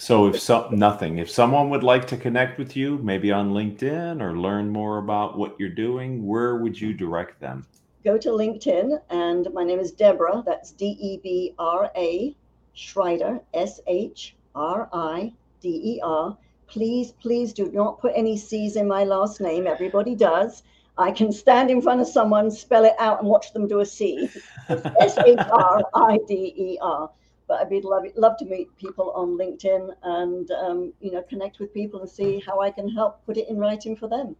So 0.00 0.26
if 0.28 0.40
some 0.40 0.74
nothing, 0.78 1.18
if 1.18 1.30
someone 1.30 1.68
would 1.70 1.82
like 1.82 2.06
to 2.06 2.16
connect 2.16 2.58
with 2.58 2.74
you, 2.74 2.98
maybe 2.98 3.30
on 3.30 3.50
LinkedIn 3.50 4.22
or 4.22 4.36
learn 4.36 4.70
more 4.70 4.96
about 4.98 5.36
what 5.36 5.56
you're 5.58 5.68
doing, 5.68 6.26
where 6.26 6.56
would 6.56 6.80
you 6.80 6.94
direct 6.94 7.38
them? 7.38 7.66
Go 8.02 8.16
to 8.16 8.30
LinkedIn 8.30 8.98
and 9.10 9.48
my 9.52 9.62
name 9.62 9.78
is 9.78 9.92
Debra, 9.92 10.42
That's 10.46 10.72
D 10.72 10.96
E 10.98 11.18
B 11.22 11.54
R 11.58 11.90
A 11.96 12.34
Shrider, 12.74 13.42
S 13.52 13.80
H 13.86 14.36
R 14.54 14.88
I 14.92 15.34
D 15.60 15.68
E 15.68 16.00
R. 16.02 16.36
Please, 16.70 17.12
please 17.12 17.52
do 17.52 17.70
not 17.72 18.00
put 18.00 18.12
any 18.14 18.36
C's 18.36 18.76
in 18.76 18.88
my 18.88 19.04
last 19.04 19.40
name. 19.40 19.66
Everybody 19.66 20.14
does. 20.14 20.62
I 20.96 21.10
can 21.10 21.32
stand 21.32 21.70
in 21.70 21.82
front 21.82 22.00
of 22.00 22.06
someone, 22.06 22.50
spell 22.50 22.84
it 22.84 22.94
out, 22.98 23.20
and 23.20 23.28
watch 23.28 23.52
them 23.52 23.66
do 23.66 23.80
a 23.80 23.86
C. 23.86 24.28
S 24.68 25.18
H 25.18 25.38
R 25.50 25.82
I 25.94 26.18
D 26.26 26.54
E 26.56 26.78
R 26.80 27.10
but 27.50 27.62
I'd 27.62 27.68
be 27.68 27.80
love, 27.80 28.04
love 28.14 28.36
to 28.36 28.44
meet 28.44 28.74
people 28.78 29.10
on 29.10 29.36
LinkedIn 29.36 29.92
and 30.04 30.48
um, 30.52 30.92
you 31.00 31.10
know 31.10 31.20
connect 31.22 31.58
with 31.58 31.74
people 31.74 32.00
and 32.00 32.08
see 32.08 32.40
how 32.46 32.60
I 32.60 32.70
can 32.70 32.88
help 32.88 33.26
put 33.26 33.36
it 33.36 33.48
in 33.48 33.58
writing 33.58 33.96
for 33.96 34.06
them. 34.06 34.36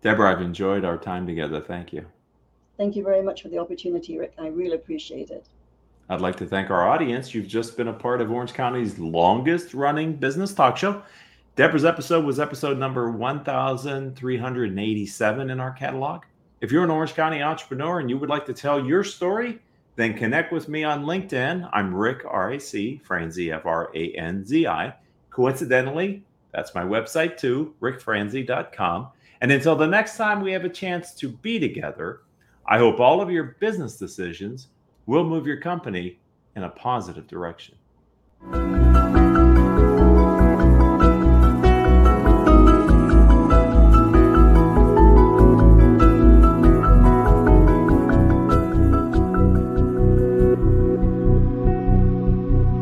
Deborah, 0.00 0.32
I've 0.32 0.40
enjoyed 0.40 0.82
our 0.82 0.96
time 0.96 1.26
together. 1.26 1.60
Thank 1.60 1.92
you. 1.92 2.06
Thank 2.78 2.96
you 2.96 3.04
very 3.04 3.20
much 3.20 3.42
for 3.42 3.50
the 3.50 3.58
opportunity, 3.58 4.18
Rick. 4.18 4.32
I 4.38 4.46
really 4.46 4.74
appreciate 4.76 5.30
it. 5.30 5.46
I'd 6.08 6.22
like 6.22 6.36
to 6.36 6.46
thank 6.46 6.70
our 6.70 6.88
audience. 6.88 7.34
You've 7.34 7.46
just 7.46 7.76
been 7.76 7.88
a 7.88 7.92
part 7.92 8.22
of 8.22 8.32
Orange 8.32 8.54
County's 8.54 8.98
longest 8.98 9.74
running 9.74 10.14
business 10.14 10.54
talk 10.54 10.78
show. 10.78 11.02
Debra's 11.54 11.84
episode 11.84 12.24
was 12.24 12.40
episode 12.40 12.78
number 12.78 13.10
1387 13.10 15.50
in 15.50 15.60
our 15.60 15.72
catalog. 15.72 16.22
If 16.62 16.72
you're 16.72 16.82
an 16.82 16.90
Orange 16.90 17.12
County 17.12 17.42
entrepreneur 17.42 18.00
and 18.00 18.08
you 18.08 18.16
would 18.16 18.30
like 18.30 18.46
to 18.46 18.54
tell 18.54 18.82
your 18.82 19.04
story, 19.04 19.58
then 19.96 20.14
connect 20.14 20.50
with 20.50 20.70
me 20.70 20.82
on 20.82 21.04
LinkedIn. 21.04 21.68
I'm 21.70 21.94
Rick 21.94 22.22
R-A-C, 22.26 23.02
Franzi, 23.04 23.52
F-R-A-N-Z-I. 23.52 24.94
Coincidentally, 25.28 26.22
that's 26.52 26.74
my 26.74 26.84
website 26.84 27.36
too, 27.36 27.74
rickfranzi.com. 27.82 29.08
And 29.42 29.52
until 29.52 29.76
the 29.76 29.86
next 29.86 30.16
time 30.16 30.40
we 30.40 30.52
have 30.52 30.64
a 30.64 30.70
chance 30.70 31.12
to 31.16 31.28
be 31.28 31.58
together, 31.58 32.22
I 32.64 32.78
hope 32.78 32.98
all 32.98 33.20
of 33.20 33.30
your 33.30 33.56
business 33.60 33.98
decisions 33.98 34.68
will 35.04 35.24
move 35.24 35.46
your 35.46 35.60
company 35.60 36.18
in 36.56 36.62
a 36.62 36.70
positive 36.70 37.26
direction. 37.26 37.74